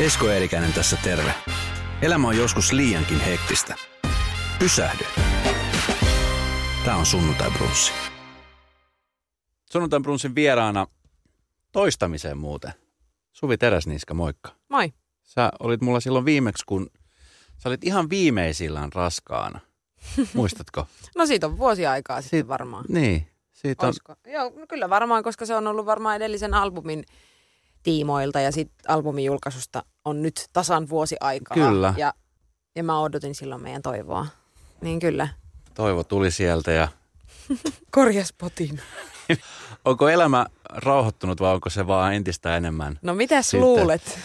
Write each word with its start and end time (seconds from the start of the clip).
Esko 0.00 0.28
Eerikäinen 0.28 0.72
tässä 0.72 0.96
terve. 1.04 1.34
Elämä 2.02 2.28
on 2.28 2.36
joskus 2.36 2.72
liiankin 2.72 3.20
hektistä. 3.20 3.74
Pysähdy. 4.58 5.04
Tämä 6.84 6.96
on 6.96 7.06
Sunnuntai 7.06 7.50
Brunssi. 7.50 7.92
Sunnuntai 9.70 10.00
Brunssin 10.00 10.34
vieraana 10.34 10.86
toistamiseen 11.72 12.38
muuten. 12.38 12.72
Suvi 13.32 13.58
Teräsniska, 13.58 14.14
moikka. 14.14 14.52
Moi. 14.68 14.92
Sä 15.22 15.52
olit 15.60 15.80
mulla 15.80 16.00
silloin 16.00 16.24
viimeksi, 16.24 16.64
kun 16.66 16.90
sä 17.58 17.68
olit 17.68 17.84
ihan 17.84 18.10
viimeisillään 18.10 18.92
raskaana. 18.92 19.60
Muistatko? 20.34 20.86
No 21.16 21.26
siitä 21.26 21.46
on 21.46 21.58
vuosi 21.58 21.86
aikaa 21.86 22.22
sitten 22.22 22.40
Siit- 22.44 22.48
varmaan. 22.48 22.84
Niin. 22.88 23.26
Siitä 23.52 23.82
on, 23.82 23.88
Olisiko? 23.88 24.14
Joo, 24.26 24.52
no 24.56 24.66
kyllä 24.68 24.90
varmaan, 24.90 25.22
koska 25.22 25.46
se 25.46 25.54
on 25.54 25.66
ollut 25.66 25.86
varmaan 25.86 26.16
edellisen 26.16 26.54
albumin 26.54 27.04
tiimoilta 27.82 28.40
ja 28.40 28.52
sitten 28.52 28.90
albumin 28.90 29.24
julkaisusta 29.24 29.84
on 30.04 30.22
nyt 30.22 30.48
tasan 30.52 30.88
vuosi 30.88 31.16
aikaa. 31.20 31.54
Kyllä. 31.54 31.94
Ja, 31.96 32.14
ja 32.76 32.84
mä 32.84 33.00
odotin 33.00 33.34
silloin 33.34 33.62
meidän 33.62 33.82
toivoa. 33.82 34.26
Niin 34.80 35.00
kyllä. 35.00 35.28
toivo 35.74 36.04
tuli 36.04 36.30
sieltä 36.30 36.72
ja 36.72 36.88
Korjas 37.90 38.32
potin. 38.38 38.80
onko 39.84 40.08
elämä 40.08 40.46
rauhoittunut 40.70 41.40
vai 41.40 41.54
onko 41.54 41.70
se 41.70 41.86
vaan 41.86 42.14
entistä 42.14 42.56
enemmän? 42.56 42.98
No 43.02 43.14
mitäs 43.14 43.50
Sitten- 43.50 43.60
luulet? 43.60 44.18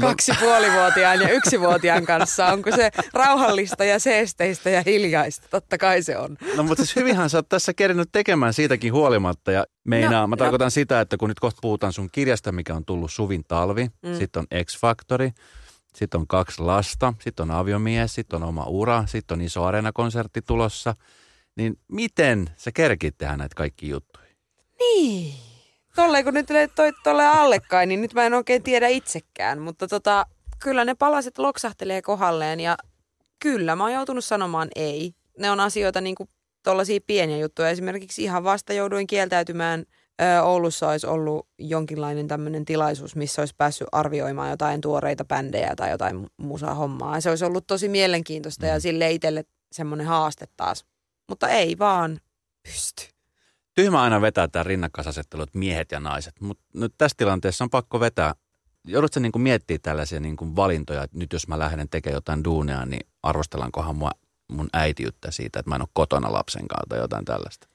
Kaksi 0.00 0.32
puolivuotiaan 0.40 1.20
ja 1.20 1.28
yksivuotiaan 1.28 2.06
kanssa. 2.06 2.46
Onko 2.46 2.70
se 2.70 2.90
rauhallista 3.12 3.84
ja 3.84 3.98
seesteistä 3.98 4.70
ja 4.70 4.82
hiljaista? 4.86 5.46
Totta 5.50 5.78
kai 5.78 6.02
se 6.02 6.18
on. 6.18 6.36
No 6.56 6.62
mutta 6.62 6.84
siis 6.84 6.96
hyvinhän 6.96 7.30
sä 7.30 7.38
oot 7.38 7.48
tässä 7.48 7.74
kerinyt 7.74 8.08
tekemään 8.12 8.54
siitäkin 8.54 8.92
huolimatta 8.92 9.52
ja 9.52 9.64
meinaa, 9.84 10.20
No, 10.20 10.26
mä 10.26 10.36
no. 10.36 10.38
tarkoitan 10.38 10.70
sitä, 10.70 11.00
että 11.00 11.16
kun 11.16 11.28
nyt 11.28 11.40
kohta 11.40 11.58
puhutaan 11.62 11.92
sun 11.92 12.08
kirjasta, 12.12 12.52
mikä 12.52 12.74
on 12.74 12.84
tullut 12.84 13.12
Suvin 13.12 13.44
talvi, 13.48 13.88
mm. 14.02 14.14
sitten 14.14 14.40
on 14.40 14.46
X-Factori, 14.64 15.30
sitten 15.94 16.20
on 16.20 16.26
kaksi 16.26 16.62
lasta, 16.62 17.14
sitten 17.20 17.50
on 17.50 17.56
aviomies, 17.56 18.14
sitten 18.14 18.42
on 18.42 18.48
oma 18.48 18.64
ura, 18.64 19.04
sitten 19.06 19.34
on 19.34 19.40
iso 19.40 19.64
areenakonsertti 19.64 20.42
tulossa, 20.42 20.94
niin 21.56 21.78
miten 21.88 22.50
sä 22.56 22.72
kerkit 22.72 23.18
tehdä 23.18 23.36
näitä 23.36 23.54
kaikki 23.54 23.88
juttuja? 23.88 24.26
Niin. 24.78 25.34
Tolleen 25.98 26.24
kun 26.24 26.34
nyt 26.34 26.46
toi 26.74 26.92
tolle 27.04 27.26
allekkain, 27.26 27.88
niin 27.88 28.00
nyt 28.00 28.14
mä 28.14 28.26
en 28.26 28.34
oikein 28.34 28.62
tiedä 28.62 28.88
itsekään. 28.88 29.58
Mutta 29.60 29.88
tota, 29.88 30.26
kyllä 30.62 30.84
ne 30.84 30.94
palaset 30.94 31.38
loksahtelee 31.38 32.02
kohdalleen 32.02 32.60
ja 32.60 32.76
kyllä 33.42 33.76
mä 33.76 33.84
oon 33.84 33.92
joutunut 33.92 34.24
sanomaan 34.24 34.68
ei. 34.76 35.12
Ne 35.38 35.50
on 35.50 35.60
asioita 35.60 36.00
niin 36.00 36.14
kuin 36.14 36.28
tollaisia 36.62 37.00
pieniä 37.06 37.38
juttuja. 37.38 37.68
Esimerkiksi 37.68 38.22
ihan 38.22 38.44
vasta 38.44 38.72
jouduin 38.72 39.06
kieltäytymään. 39.06 39.84
Oulussa 40.42 40.88
olisi 40.88 41.06
ollut 41.06 41.48
jonkinlainen 41.58 42.28
tämmöinen 42.28 42.64
tilaisuus, 42.64 43.16
missä 43.16 43.42
olisi 43.42 43.54
päässyt 43.58 43.88
arvioimaan 43.92 44.50
jotain 44.50 44.80
tuoreita 44.80 45.24
bändejä 45.24 45.72
tai 45.76 45.90
jotain 45.90 46.26
musaa 46.36 46.74
hommaa. 46.74 47.14
Ja 47.14 47.20
se 47.20 47.30
olisi 47.30 47.44
ollut 47.44 47.66
tosi 47.66 47.88
mielenkiintoista 47.88 48.66
ja 48.66 48.80
sille 48.80 49.10
itselle 49.10 49.44
semmoinen 49.72 50.06
haaste 50.06 50.46
taas. 50.56 50.84
Mutta 51.28 51.48
ei 51.48 51.78
vaan 51.78 52.20
pysty. 52.62 53.17
Tyhmä 53.78 54.02
aina 54.02 54.20
vetää 54.20 54.48
tämä 54.48 54.62
rinnakkaisasettelu, 54.62 55.42
että 55.42 55.58
miehet 55.58 55.92
ja 55.92 56.00
naiset, 56.00 56.40
mutta 56.40 56.64
nyt 56.74 56.94
tässä 56.98 57.14
tilanteessa 57.18 57.64
on 57.64 57.70
pakko 57.70 58.00
vetää. 58.00 58.34
Joudutko 58.84 59.20
niin 59.20 59.32
miettiä 59.36 59.78
tällaisia 59.82 60.20
niin 60.20 60.36
kuin 60.36 60.56
valintoja, 60.56 61.02
että 61.02 61.18
nyt 61.18 61.32
jos 61.32 61.48
mä 61.48 61.58
lähden 61.58 61.88
tekemään 61.88 62.16
jotain 62.16 62.44
duunia, 62.44 62.86
niin 62.86 63.06
arvostellankohan 63.22 63.96
mua 63.96 64.10
mun 64.48 64.68
äitiyttä 64.72 65.30
siitä, 65.30 65.58
että 65.58 65.70
mä 65.70 65.74
en 65.74 65.82
ole 65.82 65.88
kotona 65.92 66.32
lapsen 66.32 66.68
kanssa 66.68 66.86
tai 66.88 66.98
jotain 66.98 67.24
tällaista. 67.24 67.68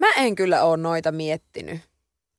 Mä 0.00 0.10
en 0.16 0.34
kyllä 0.34 0.64
ole 0.64 0.76
noita 0.76 1.12
miettinyt. 1.12 1.80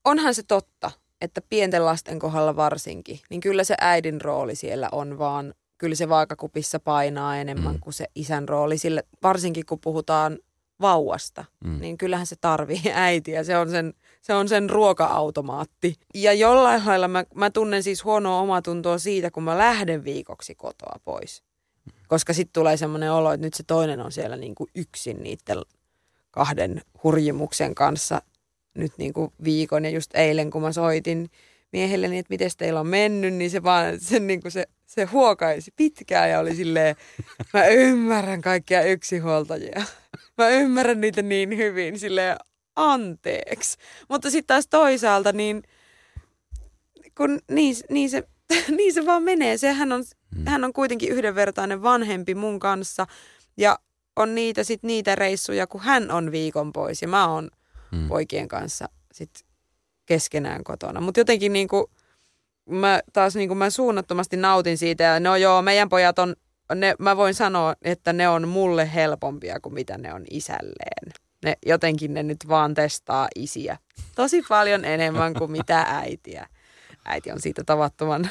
Onhan 0.06 0.36
se 0.36 0.44
totta, 0.44 0.92
että 1.22 1.42
pienten 1.50 1.86
lasten 1.86 2.20
kohdalla 2.20 2.56
varsinkin, 2.56 3.20
niin 3.30 3.42
kyllä 3.42 3.64
se 3.64 3.76
äidin 3.82 4.22
rooli 4.22 4.56
siellä 4.56 4.90
on 4.92 5.18
vaan, 5.18 5.54
kyllä 5.78 5.96
se 5.96 6.10
vaakakupissa 6.10 6.80
painaa 6.80 7.38
enemmän 7.38 7.72
Mm. 7.72 7.78
mm. 7.78 7.80
kuin 7.80 7.94
se 7.94 8.06
isän 8.16 8.50
rooli. 8.50 8.78
Sille, 8.78 9.04
varsinkin 9.24 9.66
kun 9.66 9.80
puhutaan 9.80 10.40
vauvasta, 10.82 11.46
Mm. 11.64 11.80
niin 11.80 11.98
kyllähän 11.98 12.26
se 12.28 12.36
tarvii 12.42 12.82
äitiä. 12.94 13.44
Se 13.44 13.58
on 13.58 13.70
sen, 13.70 13.94
se 14.22 14.34
on 14.34 14.48
sen 14.50 14.70
ruoka-automaatti. 14.70 15.96
Ja 16.14 16.34
jollain 16.34 16.82
lailla 16.86 17.08
mä, 17.08 17.24
mä 17.36 17.50
tunnen 17.50 17.84
siis 17.84 18.04
huonoa 18.04 18.40
omatuntoa 18.40 18.98
siitä, 18.98 19.32
kun 19.32 19.44
mä 19.44 19.58
lähden 19.58 20.04
viikoksi 20.04 20.56
kotoa 20.56 21.00
pois. 21.04 21.44
Koska 22.08 22.34
sitten 22.34 22.54
tulee 22.54 22.78
semmoinen 22.78 23.12
olo, 23.12 23.32
että 23.34 23.48
nyt 23.48 23.54
se 23.54 23.64
toinen 23.64 24.00
on 24.00 24.12
siellä 24.12 24.38
niin 24.38 24.56
kuin 24.56 24.70
yksin 24.76 25.24
niiden 25.24 25.58
kahden 26.32 26.82
hurjimuksen 27.04 27.76
kanssa 27.76 28.22
nyt 28.74 28.92
niin 28.98 29.14
kuin 29.14 29.32
viikon. 29.44 29.86
Ja 29.86 29.92
just 29.92 30.12
eilen, 30.16 30.52
kun 30.52 30.62
mä 30.62 30.72
soitin 30.72 31.30
miehelleni, 31.74 32.18
että 32.18 32.34
miten 32.34 32.52
teillä 32.58 32.80
on 32.80 32.88
mennyt, 32.88 33.34
niin 33.34 33.52
se 33.52 33.64
vaan 33.64 34.00
se, 34.00 34.20
niin 34.20 34.42
kuin 34.42 34.52
se, 34.52 34.66
se 34.86 35.04
huokaisi 35.06 35.72
pitkään 35.76 36.30
ja 36.30 36.40
oli 36.40 36.56
silleen, 36.56 36.96
mä 37.54 37.66
ymmärrän 37.68 38.42
kaikkia 38.42 38.82
yksinhuoltajia. 38.84 39.84
Mä 40.38 40.50
ymmärrän 40.50 41.02
niitä 41.02 41.22
niin 41.22 41.58
hyvin, 41.58 42.00
silleen 42.00 42.38
anteeksi. 42.76 43.78
Mutta 44.10 44.30
sitten 44.30 44.48
taas 44.48 44.68
toisaalta, 44.68 45.32
niin 45.32 45.64
kun 47.18 47.40
niin, 47.52 47.76
niin, 47.90 48.10
se, 48.10 48.24
niin 48.78 48.94
se 48.94 49.06
vaan 49.06 49.24
menee. 49.24 49.58
Sehän 49.58 49.92
on, 49.92 50.04
Mm. 50.36 50.46
hän 50.48 50.64
on 50.64 50.74
kuitenkin 50.74 51.10
yhdenvertainen 51.10 51.84
vanhempi 51.84 52.36
mun 52.36 52.60
kanssa 52.60 53.08
ja 53.58 53.80
on 54.16 54.36
niitä 54.36 54.64
sit 54.64 54.84
niitä 54.84 55.16
reissuja, 55.16 55.68
kun 55.68 55.82
hän 55.82 56.12
on 56.12 56.32
viikon 56.32 56.74
pois 56.74 57.02
ja 57.02 57.08
mä 57.08 57.28
oon 57.34 57.50
Mm. 57.92 58.08
poikien 58.08 58.48
kanssa 58.48 58.90
sit 59.14 59.30
keskenään 60.06 60.64
kotona. 60.64 61.02
Mutta 61.02 61.20
jotenkin 61.20 61.54
niinku, 61.54 61.92
mä 62.70 63.02
taas 63.14 63.36
niinku 63.36 63.56
mä 63.56 63.70
suunnattomasti 63.70 64.38
nautin 64.38 64.78
siitä 64.78 65.04
ja 65.04 65.20
no 65.20 65.36
joo, 65.36 65.62
meidän 65.62 65.90
pojat 65.90 66.20
on, 66.20 66.36
ne, 66.76 66.96
mä 67.00 67.18
voin 67.18 67.34
sanoa, 67.34 67.76
että 67.82 68.14
ne 68.14 68.30
on 68.30 68.48
mulle 68.48 68.94
helpompia 68.94 69.60
kuin 69.60 69.74
mitä 69.74 69.98
ne 69.98 70.14
on 70.14 70.24
isälleen. 70.32 71.14
Ne, 71.46 71.58
jotenkin 71.66 72.14
ne 72.14 72.24
nyt 72.24 72.48
vaan 72.48 72.74
testaa 72.74 73.28
isiä 73.36 73.78
tosi 74.16 74.44
paljon 74.50 74.86
enemmän 74.86 75.34
kuin 75.34 75.52
mitä 75.52 75.86
äitiä. 76.04 76.48
Äiti 77.06 77.32
on 77.32 77.42
siitä 77.42 77.64
tavattoman 77.66 78.30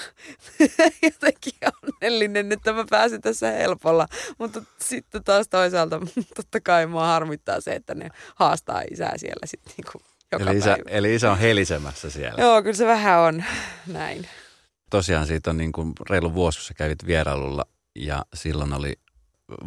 jotenkin 1.03 1.53
onnellinen, 1.83 2.53
että 2.53 2.73
mä 2.73 2.85
pääsen 2.91 3.21
tässä 3.21 3.51
helpolla. 3.51 4.07
Mutta 4.39 4.63
sitten 4.81 5.25
taas 5.25 5.49
toisaalta 5.49 6.01
totta 6.37 6.61
kai 6.61 6.87
mua 6.87 7.07
harmittaa 7.07 7.61
se, 7.61 7.73
että 7.73 7.95
ne 7.95 8.11
haastaa 8.35 8.83
isää 8.91 9.19
siellä 9.19 9.47
sitten 9.47 9.73
niinku 9.77 10.01
joka 10.35 10.51
Eli 10.51 10.59
isä, 10.59 10.71
päivä. 10.71 10.91
eli 10.91 11.15
isä 11.15 11.33
on 11.33 11.39
helisemässä 11.39 12.11
siellä. 12.11 12.43
Joo, 12.43 12.63
kyllä 12.63 12.77
se 12.77 12.87
vähän 12.87 13.21
on 13.21 13.45
näin. 13.87 14.29
Tosiaan 14.91 15.27
siitä 15.27 15.51
on 15.51 15.57
niin 15.57 15.73
kuin 15.73 15.93
reilu 16.11 16.35
vuosi, 16.35 16.59
kun 16.59 16.65
sä 16.65 16.75
kävit 16.75 17.07
vierailulla 17.07 17.65
ja 17.97 18.25
silloin 18.35 18.73
oli 18.73 18.93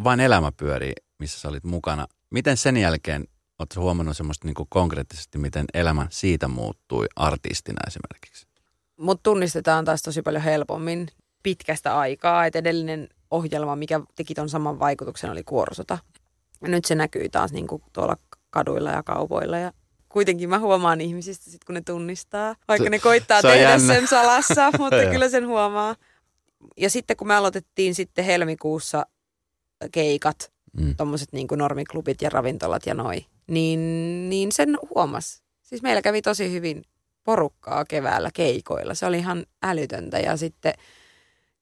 vain 0.04 0.20
elämäpyöri, 0.20 0.92
missä 1.20 1.40
sä 1.40 1.48
olit 1.50 1.64
mukana. 1.64 2.08
Miten 2.30 2.58
sen 2.58 2.78
jälkeen 2.78 3.28
oot 3.60 3.76
huomannut 3.76 4.18
semmoista 4.18 4.48
niin 4.48 4.56
kuin 4.56 4.68
konkreettisesti, 4.70 5.38
miten 5.38 5.66
elämä 5.74 6.08
siitä 6.10 6.48
muuttui 6.48 7.06
artistina 7.16 7.80
esimerkiksi? 7.88 8.48
Mutta 8.98 9.24
tunnistetaan 9.24 9.86
taas 9.86 10.02
tosi 10.02 10.22
paljon 10.22 10.44
helpommin 10.44 11.08
pitkästä 11.44 11.98
aikaa, 11.98 12.46
että 12.46 12.60
edellinen 12.60 13.10
ohjelma, 13.32 13.76
mikä 13.76 14.02
teki 14.16 14.34
ton 14.34 14.50
saman 14.50 14.80
vaikutuksen, 14.80 15.30
oli 15.32 15.44
Kuorsota. 15.44 15.98
Ja 16.62 16.68
nyt 16.68 16.86
se 16.86 16.96
näkyy 16.96 17.30
taas 17.30 17.52
niinku 17.52 17.82
tuolla 17.94 18.16
kaduilla 18.50 18.92
ja 18.92 19.04
kaupoilla 19.04 19.58
ja 19.58 19.72
kuitenkin 20.10 20.50
mä 20.50 20.60
huomaan 20.60 21.02
ihmisistä 21.02 21.52
sit 21.52 21.64
kun 21.64 21.76
ne 21.76 21.82
tunnistaa, 21.82 22.56
vaikka 22.68 22.90
ne 22.90 23.00
koittaa 23.00 23.42
se 23.42 23.48
tehdä 23.48 23.70
jännä. 23.70 23.94
sen 23.94 24.08
salassa, 24.08 24.72
mutta 24.80 25.06
kyllä 25.12 25.30
sen 25.30 25.48
huomaa. 25.48 25.96
Ja 26.78 26.90
sitten 26.90 27.18
kun 27.18 27.28
me 27.28 27.36
aloitettiin 27.36 27.96
sitten 27.96 28.26
helmikuussa 28.26 29.06
keikat, 29.92 30.52
Mm. 30.80 30.96
tommoset 30.96 31.34
niin 31.34 31.48
normiklubit 31.56 32.22
ja 32.22 32.30
ravintolat 32.30 32.86
ja 32.86 32.94
noi, 32.94 33.26
niin, 33.48 33.80
niin 34.30 34.52
sen 34.52 34.78
huomas. 34.96 35.44
Siis 35.64 35.82
meillä 35.82 36.02
kävi 36.02 36.22
tosi 36.22 36.52
hyvin 36.52 36.84
porukkaa 37.24 37.86
keväällä 37.86 38.30
keikoilla. 38.34 38.94
Se 38.94 39.06
oli 39.06 39.18
ihan 39.18 39.46
älytöntä 39.64 40.20
ja 40.20 40.38
sitten 40.38 40.74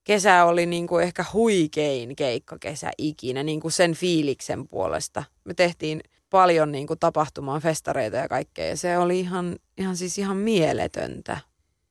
kesä 0.03 0.46
oli 0.46 0.66
niin 0.66 0.87
kuin 0.87 1.03
ehkä 1.03 1.25
huikein 1.34 2.16
keikkakesä 2.16 2.91
ikinä 2.97 3.43
niin 3.43 3.59
kuin 3.59 3.72
sen 3.72 3.93
fiiliksen 3.93 4.67
puolesta. 4.67 5.23
Me 5.43 5.53
tehtiin 5.53 6.02
paljon 6.29 6.72
niin 6.72 6.87
kuin 6.87 6.99
tapahtumaa, 6.99 7.59
festareita 7.59 8.17
ja 8.17 8.27
kaikkea 8.27 8.66
ja 8.66 8.77
se 8.77 8.97
oli 8.97 9.19
ihan, 9.19 9.55
ihan 9.77 9.97
siis 9.97 10.17
ihan 10.17 10.37
mieletöntä. 10.37 11.37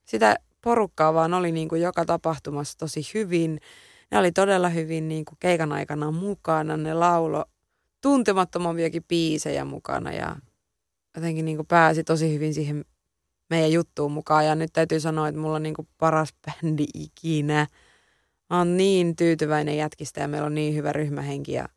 Sitä 0.04 0.36
porukkaa 0.60 1.14
vaan 1.14 1.34
oli 1.34 1.52
niin 1.52 1.69
kuin 1.69 1.82
joka 1.82 2.04
tapahtumassa 2.04 2.78
tosi 2.78 3.10
hyvin. 3.14 3.60
Ne 4.10 4.19
oli 4.19 4.32
todella 4.32 4.69
hyvin 4.69 5.08
niin 5.08 5.25
kuin 5.25 5.36
keikan 5.40 5.72
aikana 5.72 6.10
mukana. 6.10 6.76
Ne 6.76 6.94
laulo 6.94 7.44
tuntemattomaviakin 8.00 9.04
biisejä 9.08 9.64
mukana 9.64 10.12
ja 10.12 10.37
jotenkin 11.16 11.44
niin 11.44 11.56
kuin 11.56 11.66
pääsi 11.66 12.04
tosi 12.04 12.34
hyvin 12.34 12.54
siihen 12.54 12.84
meidän 13.50 13.72
juttuun 13.72 14.12
mukaan. 14.12 14.46
Ja 14.46 14.54
nyt 14.54 14.72
täytyy 14.72 15.00
sanoa, 15.00 15.28
että 15.28 15.40
mulla 15.40 15.56
on 15.56 15.62
niin 15.62 15.75
kuin 15.75 15.88
paras 15.98 16.34
bändi 16.46 16.87
ikinä. 16.94 17.66
Mä 18.50 18.58
oon 18.58 18.76
niin 18.76 19.16
tyytyväinen 19.16 19.76
jätkistä 19.76 20.20
ja 20.20 20.28
meillä 20.28 20.46
on 20.46 20.54
niin 20.54 20.75
hyvä 20.75 20.92
ryhmähenki 20.92 21.52
ja 21.52 21.69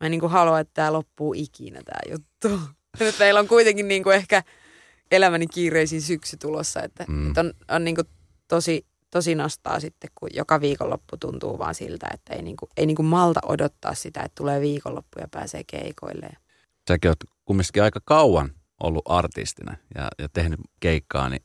mä 0.00 0.06
en 0.06 0.10
niin 0.10 0.20
kuin 0.20 0.32
halua, 0.32 0.60
että 0.60 0.74
tämä 0.74 0.92
loppuu 0.92 1.34
ikinä 1.36 1.80
tämä 1.84 2.12
juttu. 2.14 2.60
Nyt 3.00 3.18
meillä 3.18 3.40
on 3.40 3.48
kuitenkin 3.48 3.88
niin 3.88 4.02
kuin 4.02 4.16
ehkä 4.16 4.42
elämäni 5.10 5.46
kiireisin 5.46 6.02
syksy 6.02 6.36
tulossa, 6.36 6.82
että, 6.82 7.04
Mm. 7.08 7.28
että 7.28 7.40
on, 7.40 7.52
on 7.70 7.84
niin 7.84 7.94
kuin 7.94 8.08
tosi 8.48 8.86
tosi 9.10 9.34
nostaa 9.34 9.80
sitten, 9.80 10.10
kun 10.14 10.28
joka 10.34 10.60
viikonloppu 10.60 11.16
tuntuu 11.16 11.58
vaan 11.58 11.74
siltä, 11.74 12.06
että 12.14 12.34
ei, 12.34 12.42
niinku, 12.42 12.68
ei 12.76 12.86
niinku 12.86 13.02
malta 13.02 13.40
odottaa 13.46 13.94
sitä, 13.94 14.20
että 14.22 14.34
tulee 14.34 14.60
viikonloppu 14.60 15.20
ja 15.20 15.28
pääsee 15.30 15.64
keikoille. 15.66 16.28
Säkin 16.88 17.08
oot 17.10 17.18
kumminkin 17.44 17.82
aika 17.82 18.00
kauan 18.04 18.50
ollut 18.82 19.02
artistina 19.04 19.76
ja, 19.94 20.08
ja 20.18 20.28
tehnyt 20.28 20.60
keikkaa, 20.80 21.28
niin 21.28 21.42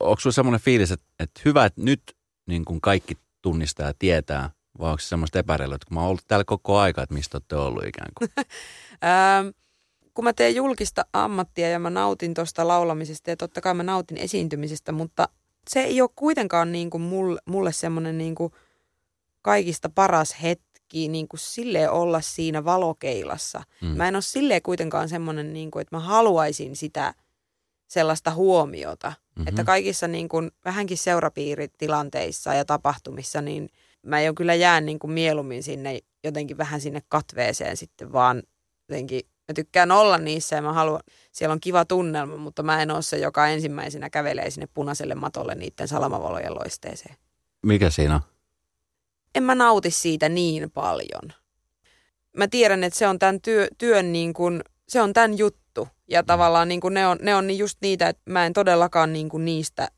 onko 0.00 0.20
sulla 0.20 0.34
semmoinen 0.34 0.60
fiilis, 0.60 0.92
että, 0.92 1.06
että 1.20 1.40
hyvä, 1.44 1.64
että 1.64 1.80
nyt 1.82 2.02
niin 2.46 2.64
kuin 2.64 2.80
kaikki 2.80 3.18
tunnistaa 3.42 3.86
ja 3.86 3.94
tietää, 3.98 4.50
vai 4.78 4.90
onko 4.90 5.00
se 5.00 5.08
semmoista 5.08 5.38
epäreilyä, 5.38 5.74
että 5.74 5.86
kun 5.86 5.94
mä 5.94 6.00
oon 6.00 6.08
ollut 6.08 6.24
täällä 6.28 6.44
koko 6.44 6.78
aika, 6.78 7.02
että 7.02 7.14
mistä 7.14 7.36
olette 7.36 7.56
ollut 7.56 7.84
ikään 7.84 8.12
kuin? 8.18 8.30
kun 10.14 10.24
mä 10.24 10.32
teen 10.32 10.54
julkista 10.54 11.04
ammattia 11.12 11.70
ja 11.70 11.78
mä 11.78 11.90
nautin 11.90 12.34
tuosta 12.34 12.68
laulamisesta 12.68 13.30
ja 13.30 13.36
totta 13.36 13.60
kai 13.60 13.74
mä 13.74 13.82
nautin 13.82 14.16
esiintymisestä, 14.16 14.92
mutta 14.92 15.28
se 15.68 15.80
ei 15.80 16.00
ole 16.00 16.10
kuitenkaan 16.16 16.72
niin 16.72 16.90
kuin 16.90 17.02
mulle, 17.02 17.40
mulle 17.44 17.72
semmoinen 17.72 18.18
niin 18.18 18.34
kuin 18.34 18.52
kaikista 19.42 19.88
paras 19.88 20.42
hetki 20.42 21.08
niin 21.08 21.28
kuin 21.28 21.40
silleen 21.40 21.90
olla 21.90 22.20
siinä 22.20 22.64
valokeilassa. 22.64 23.62
Mm. 23.80 23.88
Mä 23.88 24.08
en 24.08 24.16
ole 24.16 24.22
silleen 24.22 24.62
kuitenkaan 24.62 25.08
semmoinen, 25.08 25.52
niin 25.52 25.70
kuin, 25.70 25.80
että 25.80 25.96
mä 25.96 26.00
haluaisin 26.00 26.76
sitä 26.76 27.14
sellaista 27.88 28.30
huomiota. 28.30 29.08
Mm-hmm. 29.08 29.48
Että 29.48 29.64
kaikissa 29.64 30.08
niin 30.08 30.28
kuin, 30.28 30.50
vähänkin 30.64 30.98
seurapiiritilanteissa 30.98 32.54
ja 32.54 32.64
tapahtumissa, 32.64 33.40
niin 33.40 33.70
mä 34.06 34.20
jo 34.20 34.34
kyllä 34.34 34.54
jään 34.54 34.86
niin 34.86 34.98
kuin 34.98 35.10
mieluummin 35.10 35.62
sinne 35.62 35.98
jotenkin 36.24 36.58
vähän 36.58 36.80
sinne 36.80 37.02
katveeseen 37.08 37.76
sitten 37.76 38.12
vaan 38.12 38.42
jotenkin 38.88 39.20
Mä 39.48 39.54
tykkään 39.54 39.92
olla 39.92 40.18
niissä 40.18 40.56
ja 40.56 40.62
mä 40.62 40.72
haluan, 40.72 41.00
siellä 41.32 41.52
on 41.52 41.60
kiva 41.60 41.84
tunnelma, 41.84 42.36
mutta 42.36 42.62
mä 42.62 42.82
en 42.82 42.90
ole 42.90 43.02
se, 43.02 43.18
joka 43.18 43.46
ensimmäisenä 43.46 44.10
kävelee 44.10 44.50
sinne 44.50 44.68
punaiselle 44.74 45.14
matolle 45.14 45.54
niiden 45.54 45.88
salamavalojen 45.88 46.54
loisteeseen. 46.54 47.16
Mikä 47.66 47.90
siinä 47.90 48.14
on? 48.14 48.20
En 49.34 49.42
mä 49.42 49.54
nauti 49.54 49.90
siitä 49.90 50.28
niin 50.28 50.70
paljon. 50.70 51.32
Mä 52.36 52.48
tiedän, 52.48 52.84
että 52.84 52.98
se 52.98 53.08
on 53.08 53.18
tämän 53.18 53.40
työ, 53.40 53.68
työn 53.78 54.12
niin 54.12 54.34
kuin, 54.34 54.62
se 54.88 55.00
on 55.00 55.12
tämän 55.12 55.38
juttu. 55.38 55.88
Ja 56.08 56.22
mm. 56.22 56.26
tavallaan 56.26 56.68
niin 56.68 56.80
kuin 56.80 56.94
ne, 56.94 57.06
on, 57.06 57.18
ne 57.22 57.34
on 57.34 57.58
just 57.58 57.78
niitä, 57.80 58.08
että 58.08 58.22
mä 58.30 58.46
en 58.46 58.52
todellakaan 58.52 59.12
niin 59.12 59.28
kuin 59.28 59.44
niistä 59.44 59.88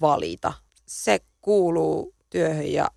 valita. 0.00 0.52
Se 0.86 1.20
kuuluu 1.40 2.14
työhön 2.30 2.72
ja 2.72 2.88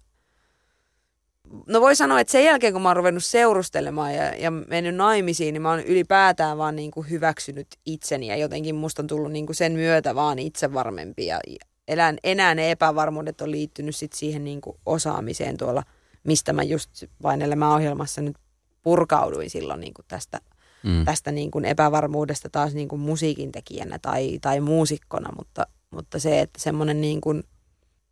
no 1.67 1.81
voi 1.81 1.95
sanoa, 1.95 2.19
että 2.19 2.31
sen 2.31 2.45
jälkeen 2.45 2.73
kun 2.73 2.81
mä 2.81 2.89
oon 2.89 2.95
ruvennut 2.95 3.23
seurustelemaan 3.23 4.15
ja, 4.15 4.35
ja 4.35 4.51
mennyt 4.51 4.95
naimisiin, 4.95 5.53
niin 5.53 5.61
mä 5.61 5.69
oon 5.69 5.83
ylipäätään 5.83 6.57
vaan 6.57 6.75
niin 6.75 6.91
kuin 6.91 7.09
hyväksynyt 7.09 7.67
itseni 7.85 8.27
ja 8.27 8.35
jotenkin 8.35 8.75
musta 8.75 9.01
on 9.01 9.07
tullut 9.07 9.31
niin 9.31 9.45
kuin 9.45 9.55
sen 9.55 9.71
myötä 9.71 10.15
vaan 10.15 10.39
itse 10.39 10.73
varmempi 10.73 11.25
ja 11.25 11.39
elän, 11.87 12.17
enää 12.23 12.55
ne 12.55 12.71
epävarmuudet 12.71 13.41
on 13.41 13.51
liittynyt 13.51 13.95
sit 13.95 14.13
siihen 14.13 14.43
niin 14.43 14.61
kuin 14.61 14.77
osaamiseen 14.85 15.57
tuolla, 15.57 15.83
mistä 16.23 16.53
mä 16.53 16.63
just 16.63 16.89
vain 17.23 17.41
elämän 17.41 17.69
ohjelmassa 17.69 18.21
nyt 18.21 18.35
purkauduin 18.83 19.49
silloin 19.49 19.79
niin 19.79 19.93
kuin 19.93 20.05
tästä, 20.07 20.41
mm. 20.83 21.05
tästä 21.05 21.31
niin 21.31 21.51
kuin 21.51 21.65
epävarmuudesta 21.65 22.49
taas 22.49 22.73
niin 22.73 22.87
kuin 22.87 22.99
musiikin 22.99 23.51
tekijänä 23.51 23.99
tai, 23.99 24.39
tai 24.41 24.59
muusikkona, 24.59 25.29
mutta, 25.37 25.67
mutta 25.91 26.19
se, 26.19 26.39
että 26.39 26.59
semmoinen 26.59 27.01
niin 27.01 27.21
kuin 27.21 27.43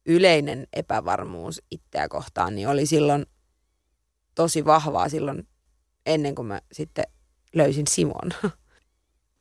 yleinen 0.05 0.67
epävarmuus 0.73 1.61
itseä 1.71 2.07
kohtaan, 2.07 2.55
niin 2.55 2.67
oli 2.67 2.85
silloin 2.85 3.25
tosi 4.35 4.65
vahvaa 4.65 5.09
silloin 5.09 5.47
ennen 6.05 6.35
kuin 6.35 6.45
mä 6.45 6.61
sitten 6.71 7.05
löysin 7.55 7.87
Simon. 7.87 8.31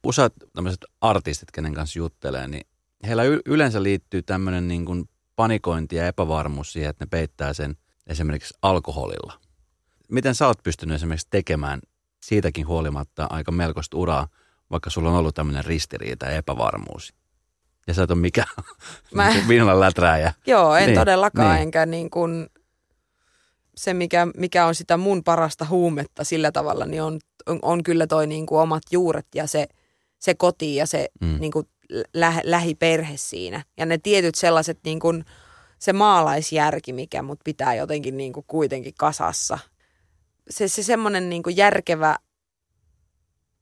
Useat 0.06 0.32
tämmöiset 0.54 0.84
artistit, 1.00 1.50
kenen 1.50 1.74
kanssa 1.74 1.98
juttelee, 1.98 2.48
niin 2.48 2.66
heillä 3.06 3.22
yleensä 3.46 3.82
liittyy 3.82 4.22
tämmöinen 4.22 4.68
niin 4.68 4.84
kuin 4.84 5.08
panikointi 5.36 5.96
ja 5.96 6.06
epävarmuus 6.06 6.72
siihen, 6.72 6.90
että 6.90 7.04
ne 7.04 7.08
peittää 7.08 7.52
sen 7.52 7.76
esimerkiksi 8.06 8.54
alkoholilla. 8.62 9.40
Miten 10.08 10.34
sä 10.34 10.46
oot 10.46 10.62
pystynyt 10.62 10.94
esimerkiksi 10.94 11.26
tekemään 11.30 11.80
siitäkin 12.22 12.66
huolimatta 12.66 13.26
aika 13.30 13.52
melkoista 13.52 13.96
uraa, 13.96 14.28
vaikka 14.70 14.90
sulla 14.90 15.10
on 15.10 15.16
ollut 15.16 15.34
tämmöinen 15.34 15.64
ristiriita 15.64 16.26
ja 16.26 16.32
epävarmuus? 16.32 17.14
Ja 17.90 17.94
sä 17.94 18.02
et 18.02 18.10
ole 18.10 18.18
mikään 18.18 18.48
Mä... 19.14 19.34
viinan 19.48 19.80
läträäjä. 19.80 20.32
Joo, 20.46 20.74
en 20.74 20.86
niin, 20.86 20.98
todellakaan, 20.98 21.54
niin. 21.54 21.62
enkä 21.62 21.86
niin 21.86 22.10
kuin 22.10 22.46
se, 23.76 23.94
mikä, 23.94 24.26
mikä 24.36 24.66
on 24.66 24.74
sitä 24.74 24.96
mun 24.96 25.24
parasta 25.24 25.64
huumetta 25.64 26.24
sillä 26.24 26.52
tavalla, 26.52 26.86
niin 26.86 27.02
on, 27.02 27.18
on, 27.46 27.58
on 27.62 27.82
kyllä 27.82 28.06
toi 28.06 28.26
niin 28.26 28.46
kuin 28.46 28.60
omat 28.60 28.82
juuret 28.90 29.26
ja 29.34 29.46
se, 29.46 29.66
se 30.18 30.34
koti 30.34 30.76
ja 30.76 30.86
se 30.86 31.08
mm. 31.20 31.36
niin 31.40 31.52
kuin 31.52 31.68
lä, 32.14 32.34
lähiperhe 32.44 33.16
siinä. 33.16 33.64
Ja 33.76 33.86
ne 33.86 33.98
tietyt 33.98 34.34
sellaiset 34.34 34.78
niin 34.84 35.00
kuin, 35.00 35.24
se 35.78 35.92
maalaisjärki, 35.92 36.92
mikä 36.92 37.22
mut 37.22 37.40
pitää 37.44 37.74
jotenkin 37.74 38.16
niin 38.16 38.32
kuin 38.32 38.44
kuitenkin 38.46 38.94
kasassa. 38.98 39.58
Se, 40.50 40.68
se 40.68 40.82
semmoinen 40.82 41.30
niin 41.30 41.42
kuin 41.42 41.56
järkevä, 41.56 42.16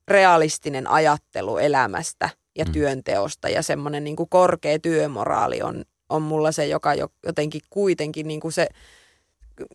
realistinen 0.08 0.86
ajattelu 0.86 1.58
elämästä 1.58 2.30
ja 2.58 2.64
mm. 2.64 2.72
työnteosta 2.72 3.48
ja 3.48 3.62
semmoinen 3.62 4.04
niin 4.04 4.16
kuin 4.16 4.28
korkea 4.28 4.78
työmoraali 4.78 5.62
on, 5.62 5.84
on 6.08 6.22
mulla 6.22 6.52
se, 6.52 6.66
joka 6.66 6.94
jotenkin 7.26 7.60
kuitenkin 7.70 8.28
niin 8.28 8.40
kuin 8.40 8.52
se, 8.52 8.68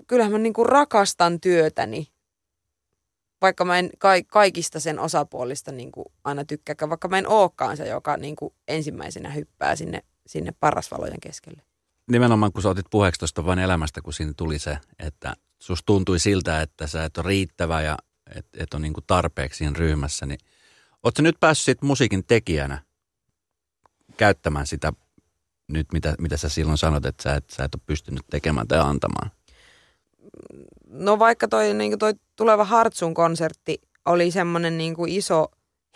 kyllähän 0.07 0.31
mä 0.31 0.37
niin 0.37 0.53
kuin 0.53 0.65
rakastan 0.65 1.39
työtäni, 1.39 2.07
vaikka 3.41 3.65
mä 3.65 3.79
en 3.79 3.89
kaikista 4.27 4.79
sen 4.79 4.99
osapuolista 4.99 5.71
niin 5.71 5.91
kuin 5.91 6.05
aina 6.23 6.45
tykkääkään, 6.45 6.89
vaikka 6.89 7.07
mä 7.07 7.17
en 7.17 7.27
olekaan 7.27 7.77
se, 7.77 7.87
joka 7.87 8.17
niin 8.17 8.35
kuin 8.35 8.53
ensimmäisenä 8.67 9.29
hyppää 9.29 9.75
sinne, 9.75 10.03
sinne 10.27 10.53
parasvalojen 10.59 11.19
keskelle. 11.21 11.61
Nimenomaan 12.11 12.53
kun 12.53 12.61
sä 12.61 12.69
otit 12.69 12.85
puheeksi 12.89 13.19
tuosta 13.19 13.45
vain 13.45 13.59
elämästä, 13.59 14.01
kun 14.01 14.13
siinä 14.13 14.33
tuli 14.37 14.59
se, 14.59 14.77
että 14.99 15.35
sus 15.59 15.83
tuntui 15.85 16.19
siltä, 16.19 16.61
että 16.61 16.87
sä 16.87 17.03
et 17.03 17.17
ole 17.17 17.27
riittävä 17.27 17.81
ja 17.81 17.97
et, 18.35 18.45
et 18.57 18.73
ole 18.73 18.81
niin 18.81 18.93
kuin 18.93 19.03
tarpeeksi 19.07 19.57
siinä 19.57 19.73
ryhmässä, 19.77 20.25
niin 20.25 20.39
Oletko 21.03 21.21
nyt 21.21 21.39
päässyt 21.39 21.81
musiikin 21.81 22.25
tekijänä 22.25 22.83
käyttämään 24.17 24.67
sitä 24.67 24.93
nyt, 25.67 25.87
mitä, 25.93 26.15
mitä 26.19 26.37
sä 26.37 26.49
silloin 26.49 26.77
sanot, 26.77 27.05
että 27.05 27.23
sä 27.23 27.35
et, 27.35 27.49
sä 27.49 27.63
et 27.63 27.75
ole 27.75 27.81
pystynyt 27.85 28.21
tekemään 28.29 28.67
tai 28.67 28.79
antamaan? 28.79 29.31
No 30.87 31.19
vaikka 31.19 31.47
toi, 31.47 31.73
niin 31.73 31.99
toi 31.99 32.13
tuleva 32.35 32.63
Hartsun 32.63 33.13
konsertti 33.13 33.81
oli 34.05 34.31
semmoinen 34.31 34.77
niin 34.77 34.95
iso 35.07 35.45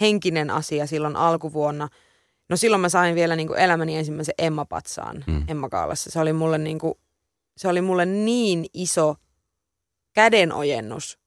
henkinen 0.02 0.50
asia 0.50 0.88
silloin 0.88 1.16
alkuvuonna. 1.16 1.90
No 2.50 2.58
silloin 2.58 2.82
mä 2.82 2.90
sain 2.90 3.16
vielä 3.16 3.36
niin 3.36 3.58
elämäni 3.58 3.98
ensimmäisen 3.98 4.36
Emma-patsaan 4.38 5.24
mm. 5.28 5.44
Emma-kaalassa. 5.48 6.12
Se 6.12 6.20
oli 6.20 6.34
mulle 6.34 6.58
niin 6.58 6.80
kuin, 6.80 6.94
se 7.58 7.68
oli 7.68 7.82
mulle 7.82 8.06
niin 8.06 8.66
iso 8.74 9.16
kädenojennus 10.14 11.20